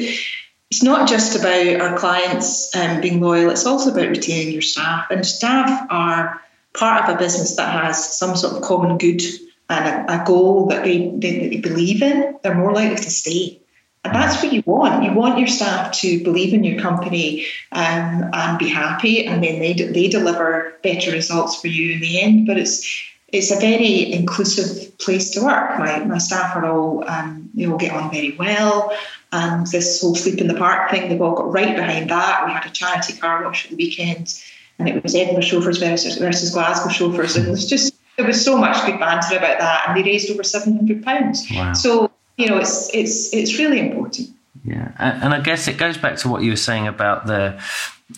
it's 0.70 0.84
not 0.84 1.08
just 1.08 1.40
about 1.40 1.82
our 1.82 1.98
clients 1.98 2.76
um, 2.76 3.02
being 3.02 3.22
loyal. 3.22 3.50
It's 3.50 3.66
also 3.66 3.92
about 3.92 4.10
retaining 4.10 4.54
your 4.54 4.62
staff, 4.62 5.08
and 5.10 5.26
staff 5.26 5.88
are 5.90 6.42
part 6.74 7.04
of 7.04 7.16
a 7.16 7.20
business 7.20 7.56
that 7.56 7.72
has 7.72 8.18
some 8.18 8.36
sort 8.36 8.56
of 8.56 8.62
common 8.62 8.98
good 8.98 9.22
and 9.70 10.10
a, 10.10 10.22
a 10.22 10.26
goal 10.26 10.68
that 10.68 10.84
they, 10.84 11.10
they, 11.16 11.48
they, 11.50 11.58
believe 11.58 12.02
in, 12.02 12.38
they're 12.44 12.56
more 12.56 12.74
likely 12.74 12.98
to 12.98 13.10
stay. 13.10 13.62
And 14.04 14.14
that's 14.14 14.44
what 14.44 14.52
you 14.52 14.64
want. 14.66 15.04
You 15.04 15.14
want 15.14 15.40
your 15.40 15.48
staff 15.48 15.94
to 16.00 16.24
believe 16.24 16.54
in 16.54 16.64
your 16.64 16.82
company 16.82 17.46
um, 17.72 18.30
and 18.34 18.60
be 18.60 18.68
happy, 18.68 19.26
and 19.26 19.44
then 19.44 19.60
they, 19.60 19.74
they 19.74 20.08
deliver 20.08 20.74
better 20.84 21.12
results 21.12 21.62
for 21.62 21.68
you 21.68 21.94
in 21.94 22.02
the 22.02 22.20
end. 22.20 22.48
But 22.48 22.58
it's 22.58 22.84
it's 23.32 23.52
a 23.52 23.60
very 23.60 24.12
inclusive 24.12 24.98
place 24.98 25.30
to 25.32 25.44
work. 25.44 25.80
My, 25.80 26.04
my 26.04 26.18
staff 26.18 26.54
are 26.56 26.66
all, 26.66 27.10
um, 27.10 27.41
they 27.54 27.66
all 27.66 27.78
get 27.78 27.94
on 27.94 28.12
very 28.12 28.36
well. 28.38 28.96
And 29.32 29.66
this 29.68 30.02
whole 30.02 30.16
sleep 30.16 30.40
in 30.40 30.48
the 30.48 30.56
park 30.56 30.92
thing, 30.92 31.10
they've 31.10 31.22
all 31.22 31.36
got 31.36 31.52
right 31.52 31.76
behind 31.76 32.10
that. 32.10 32.46
We 32.46 32.52
had 32.52 32.66
a 32.66 32.70
charity 32.70 33.14
car 33.14 33.44
wash 33.44 33.66
at 33.66 33.72
the 33.72 33.78
weekend 33.78 34.42
and 34.80 34.90
it 34.90 35.04
was 35.04 35.16
Edinburgh 35.16 35.44
chauffeurs 35.44 35.78
versus, 35.78 36.18
versus 36.18 36.52
Glasgow 36.52 36.90
chauffeurs. 36.90 37.36
And 37.36 37.48
it 37.48 37.52
was 37.52 37.68
just, 37.68 37.96
there 38.18 38.26
was 38.26 38.44
so 38.44 38.58
much 38.58 38.86
good 38.86 39.00
banter 39.00 39.38
about 39.38 39.60
that. 39.60 39.84
And 39.88 39.98
they 39.98 40.04
raised 40.04 40.30
over 40.32 40.44
£700. 40.44 41.56
Wow. 41.56 41.74
So, 41.74 42.12
you 42.38 42.48
know, 42.48 42.58
it's, 42.58 42.94
it's, 42.94 43.34
it's 43.34 43.58
really 43.58 43.80
important. 43.80 44.30
Yeah. 44.66 44.92
And 44.98 45.34
I 45.34 45.40
guess 45.40 45.68
it 45.68 45.78
goes 45.78 45.98
back 45.98 46.18
to 46.18 46.30
what 46.30 46.44
you 46.44 46.52
were 46.52 46.58
saying 46.58 46.88
about 46.88 47.28
the, 47.28 47.62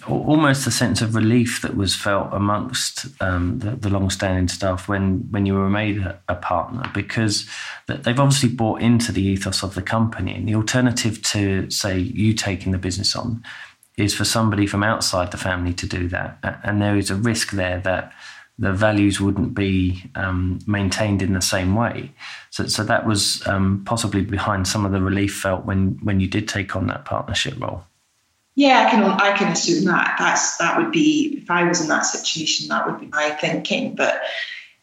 almost 0.08 0.68
a 0.68 0.72
sense 0.72 1.02
of 1.02 1.16
relief 1.16 1.62
that 1.62 1.76
was 1.76 1.96
felt 1.96 2.30
amongst 2.32 3.08
um, 3.22 3.60
the, 3.60 3.72
the 3.72 3.90
long-standing 3.90 4.48
staff 4.48 4.88
when 4.88 5.20
when 5.32 5.46
you 5.46 5.54
were 5.54 5.70
made 5.70 5.98
a, 5.98 6.20
a, 6.28 6.36
partner 6.36 6.90
because 6.94 7.48
they've 7.88 8.20
obviously 8.20 8.50
bought 8.50 8.82
into 8.82 9.12
the 9.12 9.22
ethos 9.22 9.64
of 9.64 9.76
the 9.76 9.82
company 9.82 10.36
and 10.36 10.48
the 10.48 10.56
alternative 10.56 11.22
to 11.22 11.70
say 11.70 11.98
you 11.98 12.34
taking 12.34 12.72
the 12.72 12.78
business 12.78 13.16
on 13.16 13.44
is 13.98 14.14
for 14.14 14.26
somebody 14.26 14.66
from 14.66 14.84
outside 14.84 15.32
the 15.32 15.38
family 15.38 15.74
to 15.74 15.86
do 15.86 16.08
that. 16.10 16.40
And 16.64 16.82
there 16.82 16.98
is 16.98 17.12
a 17.12 17.16
risk 17.16 17.52
there 17.52 17.80
that 17.82 18.12
the 18.60 18.72
values 18.72 19.20
wouldn't 19.20 19.54
be 19.54 20.04
um, 20.16 20.60
maintained 20.68 21.22
in 21.22 21.34
the 21.34 21.42
same 21.42 21.76
way. 21.76 22.12
So, 22.52 22.68
so 22.68 22.84
that 22.84 23.06
was 23.06 23.46
um, 23.48 23.84
possibly 23.86 24.22
behind 24.22 24.68
some 24.68 24.86
of 24.86 24.92
the 24.92 25.02
relief 25.02 25.36
felt 25.36 25.66
when 25.66 26.00
when 26.04 26.20
you 26.20 26.28
did 26.28 26.48
take 26.48 26.76
on 26.76 26.88
that 26.88 27.06
partnership 27.06 27.60
role. 27.60 27.84
Yeah, 28.56 28.86
I 28.86 28.92
can 28.92 29.04
I 29.04 29.38
can 29.38 29.52
assume 29.52 29.86
that 29.86 30.16
that's 30.20 30.58
that 30.58 30.78
would 30.78 30.92
be 30.92 31.40
if 31.42 31.50
I 31.50 31.64
was 31.64 31.82
in 31.82 31.88
that 31.88 32.06
situation, 32.06 32.70
that 32.70 32.86
would 32.86 33.00
be 33.00 33.08
my 33.08 33.32
thinking. 33.32 33.96
But 33.96 34.22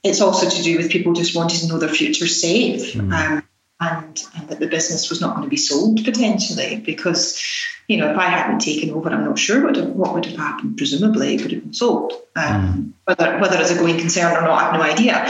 it's 0.03 0.21
also 0.21 0.49
to 0.49 0.63
do 0.63 0.77
with 0.77 0.91
people 0.91 1.13
just 1.13 1.37
wanting 1.37 1.61
to 1.61 1.69
know 1.69 1.79
their 1.79 1.89
future 1.89 2.27
safe. 2.27 2.95
Mm. 2.95 3.13
Um, 3.13 3.43
and, 3.81 4.23
and 4.37 4.49
that 4.49 4.61
the 4.61 4.67
business 4.67 5.09
was 5.09 5.21
not 5.21 5.35
going 5.35 5.45
to 5.45 5.51
be 5.51 5.57
sold 5.57 6.05
potentially 6.05 6.77
because 6.77 7.43
you 7.89 7.97
know 7.97 8.11
if 8.11 8.19
I 8.19 8.27
hadn't 8.27 8.61
taken 8.61 8.91
over 8.91 9.09
I'm 9.09 9.25
not 9.25 9.39
sure 9.39 9.65
what, 9.65 9.79
what 9.87 10.13
would 10.13 10.27
have 10.27 10.37
happened 10.37 10.77
presumably 10.77 11.35
it 11.35 11.43
would 11.43 11.53
have 11.53 11.63
been 11.63 11.73
sold 11.73 12.13
um, 12.37 12.45
mm. 12.45 12.93
whether 13.05 13.39
whether 13.39 13.57
as 13.57 13.71
a 13.71 13.77
going 13.77 13.99
concern 13.99 14.37
or 14.37 14.43
not 14.43 14.51
I 14.51 14.65
have 14.65 14.75
no 14.75 14.83
idea 14.83 15.29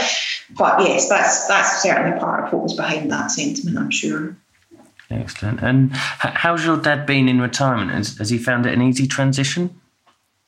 but 0.49 0.81
yes 0.81 1.07
that's 1.07 1.47
that's 1.47 1.81
certainly 1.81 2.19
part 2.19 2.45
of 2.45 2.53
what 2.53 2.63
was 2.63 2.73
behind 2.73 3.09
that 3.11 3.31
sentiment 3.31 3.77
I'm 3.77 3.89
sure 3.89 4.35
excellent 5.11 5.61
and 5.61 5.91
how's 5.93 6.65
your 6.65 6.77
dad 6.77 7.05
been 7.05 7.27
in 7.27 7.39
retirement 7.41 7.91
has, 7.91 8.17
has 8.17 8.29
he 8.29 8.37
found 8.37 8.65
it 8.65 8.73
an 8.73 8.81
easy 8.81 9.07
transition 9.07 9.81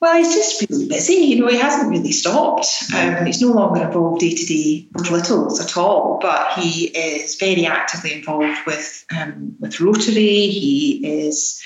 well, 0.04 0.18
he's 0.18 0.36
just 0.36 0.70
really 0.70 0.90
busy. 0.90 1.14
You 1.14 1.40
know, 1.40 1.48
he 1.48 1.56
hasn't 1.56 1.90
really 1.90 2.12
stopped. 2.12 2.68
Um, 2.94 3.26
he's 3.26 3.42
no 3.42 3.54
longer 3.54 3.84
involved 3.84 4.20
day 4.20 4.36
to 4.36 4.46
day 4.46 4.86
with 4.92 5.10
Littles 5.10 5.62
at 5.62 5.78
all, 5.78 6.20
but 6.22 6.60
he 6.60 6.88
is 6.88 7.36
very 7.36 7.66
actively 7.66 8.12
involved 8.16 8.60
with 8.68 9.06
um, 9.18 9.56
with 9.62 9.80
Rotary. 9.80 10.50
He 10.50 11.00
is 11.22 11.64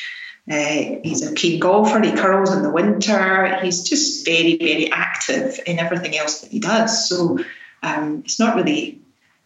uh, 0.51 0.99
he's 1.03 1.27
a 1.27 1.33
keen 1.33 1.59
golfer. 1.59 1.99
He 1.99 2.11
curls 2.11 2.55
in 2.55 2.61
the 2.61 2.69
winter. 2.69 3.57
He's 3.59 3.81
just 3.81 4.23
very 4.23 4.55
very 4.55 4.91
active 4.91 5.59
in 5.65 5.79
everything 5.79 6.15
else 6.15 6.41
that 6.41 6.51
he 6.51 6.59
does. 6.59 7.09
So 7.09 7.39
um, 7.81 8.21
it's 8.23 8.39
not 8.39 8.55
really 8.55 9.01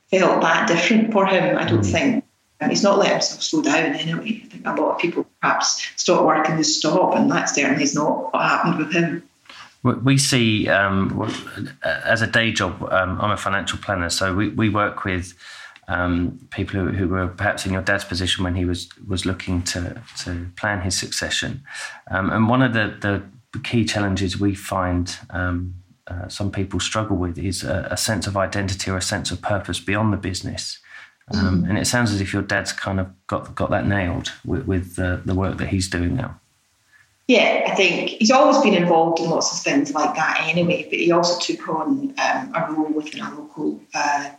felt 0.10 0.42
that 0.42 0.68
different 0.68 1.14
for 1.14 1.26
him. 1.26 1.58
I 1.58 1.64
don't 1.64 1.80
mm. 1.80 1.92
think. 1.92 2.21
He's 2.70 2.84
not 2.84 3.00
let 3.00 3.12
himself 3.12 3.42
slow 3.42 3.62
down 3.62 3.96
anyway. 3.96 4.44
I 4.44 4.48
think 4.48 4.68
a 4.68 4.74
lot 4.74 4.96
of 4.96 5.00
people 5.00 5.26
perhaps 5.42 5.88
stop 5.96 6.26
working 6.26 6.58
to 6.58 6.64
stop, 6.64 7.16
and 7.16 7.32
that 7.32 7.46
certainly 7.46 7.84
is 7.84 7.96
not 7.96 8.32
what 8.34 8.42
happened 8.42 8.78
with 8.78 8.94
him. 8.94 9.24
We 9.84 10.20
see, 10.20 10.70
um, 10.70 11.28
as 11.84 12.22
a 12.22 12.28
day 12.28 12.52
job, 12.52 12.84
um, 12.92 13.20
I'm 13.20 13.32
a 13.32 13.38
financial 13.38 13.80
planner, 13.80 14.12
so 14.12 14.36
we, 14.36 14.50
we 14.50 14.70
work 14.70 15.06
with 15.06 15.34
um, 15.88 16.40
people 16.52 16.80
who, 16.80 16.90
who, 16.90 17.08
were 17.08 17.28
perhaps 17.28 17.66
in 17.66 17.74
your 17.74 17.82
dad's 17.82 18.06
position 18.06 18.44
when 18.44 18.54
he 18.54 18.64
was 18.64 18.90
was 19.08 19.26
looking 19.26 19.64
to 19.64 20.00
to 20.20 20.48
plan 20.56 20.82
his 20.82 20.96
succession. 20.96 21.64
Um, 22.12 22.30
and 22.30 22.48
one 22.48 22.62
of 22.62 22.74
the, 22.74 22.96
the 23.52 23.60
key 23.60 23.84
challenges 23.84 24.40
we 24.40 24.54
find 24.54 25.18
um, 25.32 25.74
uh, 26.08 26.28
some 26.28 26.52
people 26.52 26.80
struggle 26.80 27.18
with 27.18 27.38
is 27.38 27.64
a, 27.64 27.88
a, 27.92 27.98
sense 27.98 28.28
of 28.28 28.36
identity 28.36 28.90
or 28.92 28.98
a 28.98 29.02
sense 29.02 29.32
of 29.32 29.42
purpose 29.42 29.80
beyond 29.80 30.12
the 30.12 30.18
business. 30.18 30.80
Um, 31.34 31.64
mm. 31.64 31.70
And 31.70 31.78
it 31.78 31.86
sounds 31.86 32.12
as 32.12 32.22
if 32.22 32.34
your 32.34 32.42
dad's 32.42 32.74
kind 32.74 33.00
of 33.00 33.08
got 33.28 33.56
got 33.56 33.70
that 33.72 33.88
nailed 33.88 34.32
with, 34.46 34.66
with 34.68 34.96
the, 34.96 35.22
the 35.26 35.36
work 35.36 35.58
that 35.58 35.70
he's 35.70 35.90
doing 35.90 36.16
now. 36.16 36.40
Yeah, 37.28 37.66
I 37.68 37.76
think 37.76 38.10
he's 38.10 38.32
always 38.32 38.58
been 38.62 38.74
involved 38.74 39.22
in 39.22 39.30
lots 39.30 39.54
of 39.54 39.64
things 39.64 39.94
like 39.94 40.16
that 40.16 40.42
anyway, 40.50 40.86
but 40.90 41.00
he 41.00 41.12
also 41.12 41.40
took 41.40 41.70
on 41.70 42.14
um, 42.18 42.52
a 42.54 42.74
role 42.74 42.92
within 42.92 43.22
a 43.22 43.34
local 43.34 43.80
uh, 43.94 44.32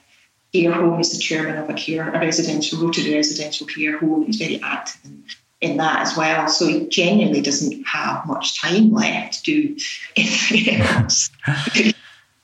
care 0.52 0.72
home. 0.72 0.98
He's 0.98 1.12
the 1.12 1.18
chairman 1.18 1.56
of 1.56 1.70
a 1.70 1.74
care, 1.74 2.10
a 2.10 2.20
residential, 2.20 2.80
Rotary 2.80 3.14
residential 3.14 3.66
care 3.66 3.98
home. 3.98 4.26
He's 4.26 4.36
very 4.36 4.60
active 4.62 5.00
in, 5.04 5.24
in 5.62 5.76
that 5.78 6.02
as 6.02 6.16
well. 6.16 6.48
So 6.48 6.66
he 6.66 6.86
genuinely 6.88 7.40
doesn't 7.40 7.82
have 7.86 8.26
much 8.26 8.60
time 8.60 8.92
left 8.92 9.44
to 9.44 9.52
do 9.52 9.76
anything 10.16 10.80
else. 10.82 11.30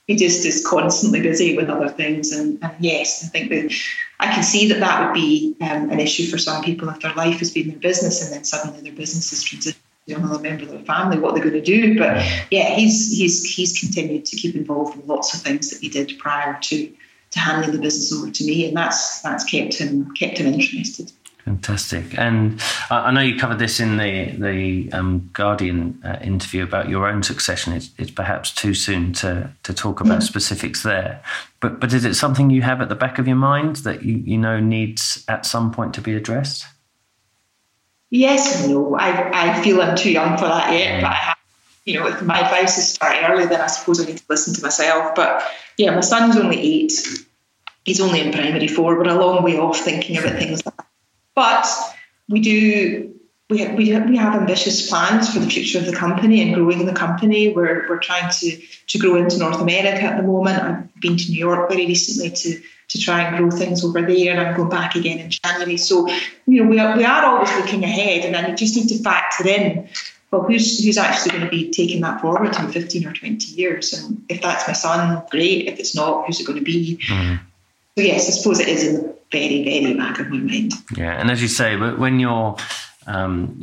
He 0.09 0.15
just 0.15 0.43
is 0.43 0.65
constantly 0.65 1.21
busy 1.21 1.55
with 1.55 1.69
other 1.69 1.87
things. 1.87 2.31
And, 2.31 2.57
and, 2.63 2.73
yes, 2.79 3.23
I 3.23 3.27
think 3.27 3.49
that 3.51 3.71
I 4.19 4.33
can 4.33 4.41
see 4.41 4.67
that 4.69 4.79
that 4.79 5.05
would 5.05 5.13
be 5.13 5.55
um, 5.61 5.91
an 5.91 5.99
issue 5.99 6.25
for 6.25 6.39
some 6.39 6.63
people 6.63 6.89
if 6.89 6.99
their 7.01 7.13
life 7.13 7.37
has 7.37 7.53
been 7.53 7.67
their 7.67 7.77
business 7.77 8.25
and 8.25 8.33
then 8.33 8.43
suddenly 8.43 8.81
their 8.81 8.97
business 8.97 9.31
is 9.31 9.43
transitioned 9.43 9.77
to 10.07 10.15
another 10.15 10.41
member 10.41 10.63
of 10.63 10.71
their 10.71 10.79
family, 10.79 11.19
what 11.19 11.35
they're 11.35 11.43
going 11.43 11.53
to 11.53 11.61
do. 11.61 11.95
But 11.95 12.25
yeah, 12.49 12.73
he's 12.73 13.15
he's 13.15 13.45
he's 13.53 13.79
continued 13.79 14.25
to 14.25 14.35
keep 14.35 14.55
involved 14.55 14.99
in 14.99 15.05
lots 15.05 15.35
of 15.35 15.41
things 15.41 15.69
that 15.69 15.79
he 15.79 15.89
did 15.89 16.17
prior 16.17 16.57
to 16.59 16.91
to 17.29 17.39
handing 17.39 17.71
the 17.71 17.77
business 17.77 18.11
over 18.11 18.31
to 18.31 18.43
me, 18.43 18.67
and 18.67 18.75
that's 18.75 19.21
that's 19.21 19.43
kept 19.43 19.77
him 19.77 20.11
kept 20.15 20.39
him 20.39 20.47
interested. 20.47 21.11
Fantastic, 21.45 22.17
and 22.17 22.61
I 22.91 23.11
know 23.11 23.21
you 23.21 23.39
covered 23.39 23.59
this 23.59 23.79
in 23.79 23.97
the 23.97 24.35
the 24.37 24.91
um, 24.93 25.29
Guardian 25.33 25.99
uh, 26.05 26.17
interview 26.21 26.63
about 26.63 26.89
your 26.89 27.07
own 27.07 27.23
succession. 27.23 27.73
It's, 27.73 27.89
it's, 27.97 28.11
perhaps 28.11 28.51
too 28.53 28.73
soon 28.73 29.13
to 29.13 29.49
to 29.63 29.73
talk 29.73 30.01
about 30.01 30.21
specifics 30.21 30.83
there, 30.83 31.23
but 31.59 31.79
but 31.79 31.93
is 31.93 32.05
it 32.05 32.13
something 32.15 32.49
you 32.49 32.61
have 32.61 32.81
at 32.81 32.89
the 32.89 32.95
back 32.95 33.19
of 33.19 33.27
your 33.27 33.37
mind 33.37 33.77
that 33.77 34.03
you 34.03 34.17
you 34.17 34.37
know 34.37 34.59
needs 34.59 35.23
at 35.27 35.45
some 35.45 35.71
point 35.71 35.93
to 35.95 36.01
be 36.01 36.13
addressed? 36.13 36.65
Yes 38.09 38.63
and 38.63 38.73
no. 38.73 38.95
I, 38.95 39.51
I 39.51 39.61
feel 39.61 39.81
I'm 39.81 39.95
too 39.95 40.11
young 40.11 40.37
for 40.37 40.45
that 40.45 40.73
yet, 40.73 41.01
but 41.01 41.11
I 41.11 41.13
have, 41.13 41.37
you 41.85 41.99
know, 41.99 42.07
if 42.07 42.21
my 42.21 42.39
advice 42.39 42.77
is 42.77 42.93
starting 42.93 43.23
early, 43.23 43.45
then 43.45 43.61
I 43.61 43.67
suppose 43.67 44.01
I 44.01 44.05
need 44.05 44.17
to 44.17 44.23
listen 44.29 44.53
to 44.55 44.61
myself. 44.61 45.15
But 45.15 45.43
yeah, 45.77 45.91
my 45.91 46.01
son's 46.01 46.35
only 46.35 46.59
eight. 46.59 46.93
He's 47.85 48.01
only 48.01 48.21
in 48.21 48.31
primary 48.31 48.67
four. 48.67 48.97
We're 48.97 49.09
a 49.09 49.13
long 49.13 49.43
way 49.43 49.57
off 49.57 49.79
thinking 49.79 50.17
about 50.17 50.33
things 50.39 50.65
like 50.65 50.75
that. 50.75 50.88
But 51.39 51.65
we 52.27 52.41
do 52.41 53.15
we 53.49 53.59
have, 53.59 53.75
we, 53.75 53.89
have, 53.89 54.09
we 54.09 54.17
have 54.17 54.35
ambitious 54.35 54.89
plans 54.89 55.33
for 55.33 55.39
the 55.39 55.49
future 55.49 55.79
of 55.79 55.85
the 55.85 55.95
company 55.95 56.41
and 56.41 56.53
growing 56.53 56.85
the 56.85 56.93
company. 56.93 57.51
We're, 57.51 57.87
we're 57.89 57.97
trying 57.97 58.29
to, 58.31 58.61
to 58.87 58.99
grow 58.99 59.15
into 59.15 59.39
North 59.39 59.59
America 59.59 60.03
at 60.03 60.17
the 60.17 60.23
moment. 60.23 60.61
I've 60.61 61.01
been 61.01 61.17
to 61.17 61.31
New 61.31 61.39
York 61.39 61.67
very 61.69 61.87
recently 61.87 62.29
to 62.29 62.61
to 62.89 62.99
try 62.99 63.21
and 63.21 63.37
grow 63.37 63.51
things 63.51 63.85
over 63.85 64.01
there. 64.01 64.31
And 64.31 64.39
I'm 64.39 64.57
going 64.57 64.69
back 64.69 64.95
again 64.95 65.19
in 65.19 65.29
January. 65.29 65.77
So, 65.77 66.09
you 66.47 66.63
know, 66.63 66.69
we 66.69 66.79
are, 66.79 66.97
we 66.97 67.05
are 67.05 67.23
always 67.23 67.51
looking 67.55 67.83
ahead 67.83 68.25
and 68.25 68.33
then 68.33 68.49
you 68.49 68.55
just 68.55 68.75
need 68.75 68.89
to 68.89 69.01
factor 69.03 69.47
in, 69.47 69.87
well, 70.31 70.41
who's, 70.41 70.83
who's 70.83 70.97
actually 70.97 71.31
going 71.37 71.43
to 71.43 71.51
be 71.51 71.69
taking 71.69 72.01
that 72.01 72.19
forward 72.19 72.55
in 72.55 72.67
15 72.67 73.07
or 73.07 73.13
20 73.13 73.45
years? 73.53 73.93
And 73.93 74.25
if 74.27 74.41
that's 74.41 74.67
my 74.67 74.73
son, 74.73 75.23
great. 75.29 75.67
If 75.67 75.79
it's 75.79 75.95
not, 75.95 76.25
who's 76.25 76.39
it 76.39 76.47
going 76.47 76.57
to 76.57 76.65
be? 76.65 76.97
Mm-hmm. 77.07 77.45
So, 77.99 78.05
yes, 78.05 78.29
I 78.29 78.31
suppose 78.31 78.61
it 78.61 78.69
is 78.69 78.87
in 78.87 78.93
the 78.93 79.15
very, 79.29 79.61
very 79.61 79.93
back 79.93 80.21
of 80.21 80.29
my 80.29 80.37
mind. 80.37 80.71
Yeah. 80.95 81.19
And 81.19 81.29
as 81.29 81.41
you 81.41 81.49
say, 81.49 81.75
when 81.75 82.17
you're 82.17 82.55
um, 83.07 83.59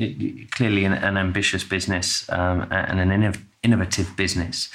clearly 0.50 0.84
an, 0.84 0.92
an, 0.92 1.16
ambitious 1.16 1.64
business 1.64 2.28
um, 2.28 2.68
and 2.70 3.00
an 3.00 3.34
innovative 3.62 4.14
business, 4.14 4.68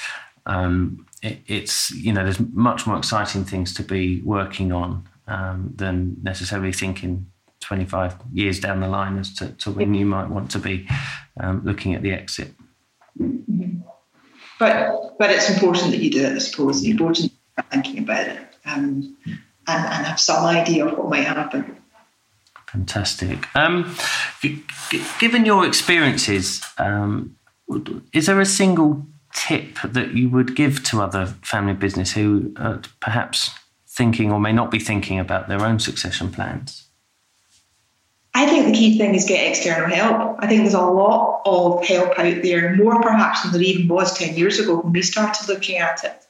um, 0.48 1.06
it, 1.22 1.42
it's 1.46 1.92
you 1.92 2.12
know 2.12 2.24
there's 2.24 2.40
much 2.40 2.88
more 2.88 2.98
exciting 2.98 3.44
things 3.44 3.72
to 3.76 3.84
be 3.84 4.24
working 4.24 4.72
on 4.72 5.08
um, 5.28 5.72
than 5.76 6.18
necessarily 6.24 6.74
thinking 6.74 7.28
25 7.60 8.16
years 8.34 8.60
down 8.60 8.80
the 8.80 8.88
line 8.88 9.20
as 9.20 9.32
to, 9.36 9.50
to 9.58 9.70
when 9.70 9.94
you 9.94 10.08
might 10.08 10.28
want 10.28 10.50
to 10.50 10.58
be 10.58 10.88
um, 11.40 11.62
looking 11.64 11.94
at 11.94 12.02
the 12.02 12.12
exit. 12.12 12.52
Mm-hmm. 13.20 13.82
But 14.58 15.20
but 15.20 15.30
it's 15.30 15.52
important 15.52 15.92
that 15.92 16.00
you 16.00 16.10
do 16.10 16.26
it. 16.26 16.34
I 16.34 16.40
suppose 16.40 16.80
it's 16.80 16.90
important 16.90 17.32
thinking 17.70 18.00
about 18.00 18.26
it 18.26 18.40
um, 18.66 19.16
and 19.68 19.86
and 19.86 20.06
have 20.06 20.20
some 20.20 20.46
idea 20.46 20.86
of 20.86 20.98
what 20.98 21.10
might 21.10 21.26
happen. 21.26 21.78
Fantastic. 22.68 23.54
Um, 23.56 23.96
g- 24.42 24.64
given 25.20 25.46
your 25.46 25.66
experiences, 25.66 26.64
um, 26.78 27.36
is 28.14 28.28
there 28.28 28.40
a 28.40 28.46
single 28.46 29.06
tip 29.34 29.78
that 29.84 30.14
you 30.14 30.30
would 30.30 30.56
give 30.56 30.84
to 30.84 31.02
other 31.02 31.26
family 31.42 31.74
business 31.74 32.14
who 32.14 32.54
are 32.58 32.82
perhaps 33.02 33.52
thinking 33.88 34.32
or 34.32 34.40
may 34.40 34.54
not 34.54 34.72
be 34.72 34.80
thinking 34.80 35.20
about 35.20 35.48
their 35.48 35.66
own 35.66 35.80
succession 35.80 36.32
plans? 36.32 36.88
I 38.34 38.46
think 38.46 38.66
the 38.66 38.72
key 38.72 38.98
thing 38.98 39.14
is 39.14 39.26
get 39.26 39.50
external 39.50 39.94
help. 39.94 40.38
I 40.40 40.48
think 40.48 40.62
there's 40.62 40.74
a 40.74 40.82
lot 40.82 41.42
of 41.46 41.86
help 41.86 42.18
out 42.18 42.42
there, 42.42 42.76
more 42.78 43.02
perhaps 43.02 43.44
than 43.44 43.52
there 43.52 43.62
even 43.62 43.90
was 43.90 44.18
10 44.18 44.38
years 44.38 44.60
ago 44.60 44.80
when 44.80 44.94
we 44.94 45.02
started 45.02 45.50
looking 45.50 45.78
at 45.78 46.04
it. 46.06 46.26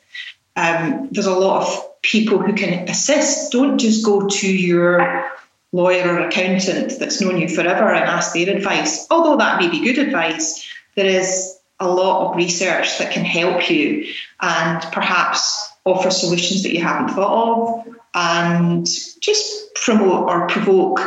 Um, 0.56 1.10
there's 1.12 1.28
a 1.28 1.36
lot 1.36 1.64
of 1.64 2.02
people 2.02 2.40
who 2.40 2.54
can 2.54 2.90
assist. 2.90 3.52
Don't 3.52 3.78
just 3.78 4.06
go 4.06 4.28
to 4.28 4.48
your 4.48 5.32
lawyer 5.72 6.16
or 6.16 6.20
accountant 6.20 7.00
that's 7.00 7.22
known 7.22 7.38
you 7.38 7.48
forever 7.48 7.94
and 7.94 8.04
ask 8.04 8.34
their 8.34 8.56
advice, 8.56 9.08
although 9.10 9.38
that 9.38 9.62
may 9.62 9.70
be 9.70 9.84
good 9.84 9.98
advice. 9.98 10.68
There 10.96 11.06
is 11.06 11.58
a 11.80 11.88
lot 11.88 12.30
of 12.30 12.36
research 12.36 12.98
that 13.00 13.12
can 13.12 13.24
help 13.24 13.70
you 13.70 14.06
and 14.42 14.82
perhaps 14.92 15.70
offer 15.86 16.12
solutions 16.12 16.64
that 16.64 16.74
you 16.74 16.82
haven't 16.82 17.16
thought 17.16 17.86
of 17.88 17.96
and 18.14 18.86
just 19.20 19.74
promote 19.76 20.30
or 20.30 20.48
provoke 20.48 21.00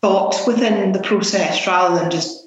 thought 0.00 0.36
within 0.46 0.92
the 0.92 1.00
process 1.00 1.66
rather 1.66 1.98
than 1.98 2.10
just 2.10 2.37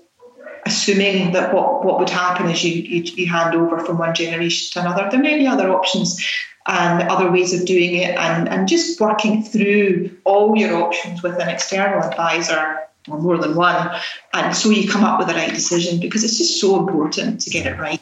assuming 0.65 1.33
that 1.33 1.53
what, 1.53 1.83
what 1.85 1.99
would 1.99 2.09
happen 2.09 2.49
is 2.49 2.63
you, 2.63 2.73
you, 2.73 3.03
you 3.15 3.27
hand 3.27 3.55
over 3.55 3.79
from 3.79 3.97
one 3.97 4.13
generation 4.13 4.71
to 4.73 4.79
another. 4.81 5.09
There 5.09 5.19
may 5.19 5.37
be 5.37 5.47
other 5.47 5.71
options 5.71 6.23
and 6.67 7.09
other 7.09 7.31
ways 7.31 7.59
of 7.59 7.65
doing 7.65 7.95
it 7.95 8.15
and, 8.17 8.47
and 8.47 8.67
just 8.67 8.99
working 8.99 9.43
through 9.43 10.15
all 10.23 10.55
your 10.55 10.75
options 10.83 11.23
with 11.23 11.39
an 11.39 11.49
external 11.49 12.03
advisor 12.03 12.77
or 13.09 13.17
more 13.19 13.39
than 13.39 13.55
one, 13.55 13.99
and 14.31 14.55
so 14.55 14.69
you 14.69 14.87
come 14.87 15.03
up 15.03 15.17
with 15.17 15.27
the 15.27 15.33
right 15.33 15.49
decision 15.49 15.99
because 15.99 16.23
it's 16.23 16.37
just 16.37 16.61
so 16.61 16.77
important 16.77 17.41
to 17.41 17.49
get 17.49 17.65
it 17.65 17.79
right. 17.79 17.99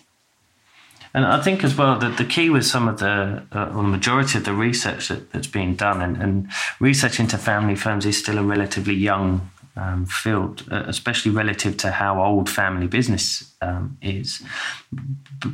And 1.14 1.26
I 1.26 1.42
think 1.42 1.64
as 1.64 1.74
well 1.76 1.98
that 2.00 2.18
the 2.18 2.26
key 2.26 2.50
with 2.50 2.66
some 2.66 2.90
of 2.90 3.00
the, 3.00 3.44
uh, 3.54 3.72
well, 3.72 3.84
the 3.84 3.84
majority 3.84 4.38
of 4.38 4.44
the 4.44 4.54
research 4.54 5.08
that, 5.08 5.32
that's 5.32 5.48
being 5.48 5.76
done, 5.76 6.02
and, 6.02 6.22
and 6.22 6.50
research 6.82 7.18
into 7.18 7.38
family 7.38 7.76
firms 7.76 8.06
is 8.06 8.18
still 8.18 8.38
a 8.38 8.44
relatively 8.44 8.94
young 8.94 9.50
um, 9.80 10.06
field, 10.06 10.66
uh, 10.72 10.84
especially 10.88 11.32
relative 11.32 11.78
to 11.78 11.92
how 11.92 12.22
old 12.22 12.50
family 12.50 12.88
business 12.88 13.54
um, 13.62 13.98
is. 14.02 14.42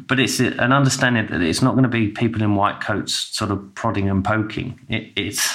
But 0.08 0.20
it's 0.20 0.40
an 0.40 0.72
understanding 0.72 1.28
that 1.28 1.42
it's 1.42 1.62
not 1.62 1.74
going 1.74 1.84
to 1.84 1.90
be 1.90 2.08
people 2.08 2.42
in 2.42 2.56
white 2.56 2.82
coats 2.82 3.14
sort 3.14 3.52
of 3.52 3.76
prodding 3.76 4.10
and 4.10 4.24
poking. 4.24 4.80
It, 4.90 5.12
it's 5.16 5.48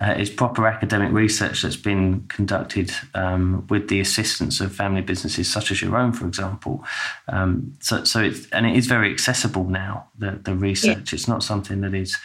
uh, 0.00 0.14
it's 0.16 0.30
proper 0.30 0.66
academic 0.66 1.12
research 1.12 1.62
that's 1.62 1.76
been 1.76 2.24
conducted 2.28 2.90
um, 3.14 3.66
with 3.68 3.88
the 3.88 4.00
assistance 4.00 4.60
of 4.60 4.74
family 4.74 5.02
businesses 5.02 5.50
such 5.50 5.70
as 5.70 5.80
your 5.80 5.96
own, 5.96 6.12
for 6.12 6.26
example. 6.26 6.84
Um, 7.28 7.74
so, 7.80 8.04
so 8.04 8.22
it's 8.22 8.48
and 8.50 8.66
it 8.66 8.76
is 8.76 8.86
very 8.86 9.10
accessible 9.10 9.64
now. 9.64 10.06
The 10.18 10.32
the 10.42 10.54
research. 10.54 11.12
Yeah. 11.12 11.16
It's 11.16 11.28
not 11.28 11.42
something 11.42 11.82
that 11.82 11.94
is 11.94 12.16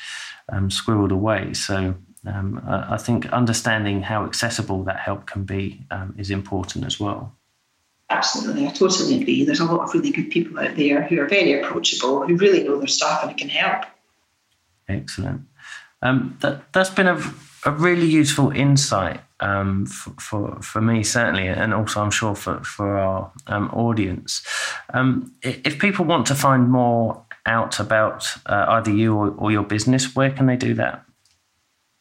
um, 0.50 0.70
squirreled 0.70 1.12
away. 1.12 1.54
So 1.54 1.96
um, 2.26 2.62
I, 2.68 2.98
think 2.98 3.26
understanding 3.28 4.04
how 4.04 4.26
accessible 4.26 4.84
that 4.84 5.00
help 5.00 5.26
can 5.26 5.44
be 5.44 5.86
um, 5.90 6.14
is 6.18 6.30
important 6.30 6.86
as 6.86 7.00
well. 7.00 7.36
Absolutely, 8.12 8.68
I 8.68 8.72
totally 8.72 9.22
agree. 9.22 9.44
There's 9.44 9.60
a 9.60 9.66
lot 9.66 9.82
of 9.82 9.94
really 9.94 10.12
good 10.12 10.30
people 10.30 10.60
out 10.60 10.76
there 10.76 11.02
who 11.04 11.20
are 11.20 11.28
very 11.28 11.60
approachable, 11.60 12.28
who 12.28 12.36
really 12.36 12.64
know 12.64 12.78
their 12.78 12.88
stuff 12.88 13.24
and 13.24 13.36
can 13.36 13.50
help. 13.50 13.86
Excellent. 14.88 15.42
Um, 16.04 16.38
that 16.42 16.72
that's 16.74 16.90
been 16.90 17.08
a, 17.08 17.20
a 17.66 17.72
really 17.72 18.08
useful 18.08 18.52
insight 18.52 19.22
um, 19.40 19.86
for, 19.86 20.12
for, 20.20 20.62
for 20.62 20.82
me 20.82 21.04
certainly, 21.04 21.48
and 21.48 21.74
also 21.74 22.02
I'm 22.02 22.12
sure 22.12 22.36
for 22.36 22.64
for 22.64 22.98
our 22.98 23.32
um, 23.48 23.70
audience. 23.70 24.46
Um, 24.94 25.34
if 25.42 25.80
people 25.80 26.06
want 26.06 26.28
to 26.28 26.36
find 26.36 26.70
more 26.70 27.24
out 27.46 27.80
about 27.80 28.28
uh, 28.46 28.66
either 28.70 28.92
you 28.92 29.16
or, 29.16 29.30
or 29.32 29.52
your 29.52 29.64
business, 29.64 30.16
where 30.16 30.32
can 30.32 30.46
they 30.46 30.58
do 30.58 30.74
that? 30.76 31.06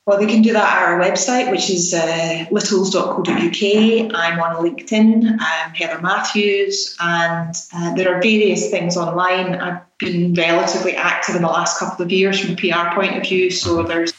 Well, 0.06 0.18
they 0.18 0.26
can 0.26 0.42
do 0.42 0.54
that 0.54 0.76
at 0.76 0.88
our 0.88 1.00
website, 1.00 1.50
which 1.50 1.68
is 1.68 1.92
uh, 1.92 2.46
littles.co.uk. 2.50 3.24
I'm 3.28 4.40
on 4.40 4.64
LinkedIn, 4.64 5.36
I'm 5.38 5.74
Heather 5.74 6.00
Matthews, 6.00 6.96
and 6.98 7.54
uh, 7.74 7.94
there 7.94 8.16
are 8.16 8.22
various 8.22 8.70
things 8.70 8.96
online. 8.96 9.54
I've 9.56 9.82
been 9.98 10.32
relatively 10.34 10.96
active 10.96 11.36
in 11.36 11.42
the 11.42 11.48
last 11.48 11.78
couple 11.78 12.04
of 12.04 12.10
years 12.10 12.40
from 12.40 12.54
a 12.54 12.56
PR 12.56 12.94
point 12.94 13.16
of 13.16 13.22
view, 13.24 13.50
so 13.50 13.82
there's 13.82 14.12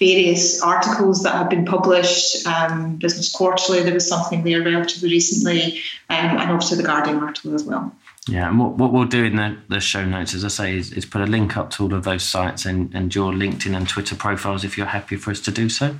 various 0.00 0.60
articles 0.60 1.22
that 1.22 1.34
have 1.34 1.48
been 1.48 1.64
published. 1.64 2.44
Um, 2.44 2.96
Business 2.96 3.30
Quarterly, 3.32 3.84
there 3.84 3.94
was 3.94 4.08
something 4.08 4.42
there 4.42 4.62
relatively 4.62 5.10
recently, 5.10 5.80
um, 6.10 6.38
and 6.38 6.50
obviously 6.50 6.78
the 6.78 6.82
Guardian 6.82 7.18
article 7.18 7.54
as 7.54 7.62
well. 7.62 7.94
Yeah, 8.28 8.48
and 8.48 8.58
what, 8.58 8.76
what 8.76 8.92
we'll 8.92 9.04
do 9.04 9.24
in 9.24 9.36
the, 9.36 9.58
the 9.68 9.80
show 9.80 10.04
notes, 10.04 10.32
as 10.32 10.44
I 10.44 10.48
say, 10.48 10.76
is, 10.76 10.92
is 10.92 11.04
put 11.04 11.22
a 11.22 11.26
link 11.26 11.56
up 11.56 11.70
to 11.72 11.82
all 11.82 11.92
of 11.92 12.04
those 12.04 12.22
sites 12.22 12.64
and, 12.64 12.94
and 12.94 13.12
your 13.12 13.32
LinkedIn 13.32 13.76
and 13.76 13.88
Twitter 13.88 14.14
profiles 14.14 14.62
if 14.62 14.78
you're 14.78 14.86
happy 14.86 15.16
for 15.16 15.32
us 15.32 15.40
to 15.40 15.50
do 15.50 15.68
so. 15.68 15.96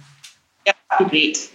Yeah, 0.65 0.73
that'd 0.91 1.11
be 1.11 1.33
great. 1.33 1.51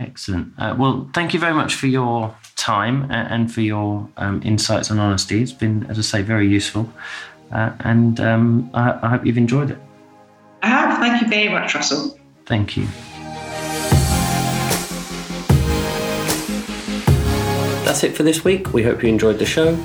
Excellent. 0.00 0.54
Uh, 0.58 0.74
well, 0.78 1.08
thank 1.12 1.34
you 1.34 1.38
very 1.38 1.52
much 1.52 1.74
for 1.74 1.86
your 1.86 2.34
time 2.56 3.10
and 3.10 3.52
for 3.52 3.60
your 3.60 4.08
um, 4.16 4.40
insights 4.42 4.90
and 4.90 4.98
honesty. 4.98 5.42
It's 5.42 5.52
been, 5.52 5.84
as 5.90 5.98
I 5.98 6.02
say, 6.02 6.22
very 6.22 6.48
useful. 6.48 6.90
Uh, 7.52 7.72
and 7.80 8.18
um, 8.20 8.70
I, 8.72 8.98
I 9.02 9.08
hope 9.10 9.26
you've 9.26 9.36
enjoyed 9.36 9.70
it. 9.70 9.78
I 10.62 10.68
have. 10.68 10.98
Thank 10.98 11.20
you 11.20 11.28
very 11.28 11.50
much, 11.50 11.74
Russell. 11.74 12.18
Thank 12.46 12.76
you. 12.76 12.86
That's 17.92 18.04
it 18.04 18.16
for 18.16 18.22
this 18.22 18.42
week. 18.42 18.72
We 18.72 18.82
hope 18.82 19.02
you 19.02 19.10
enjoyed 19.10 19.38
the 19.38 19.44
show. 19.44 19.78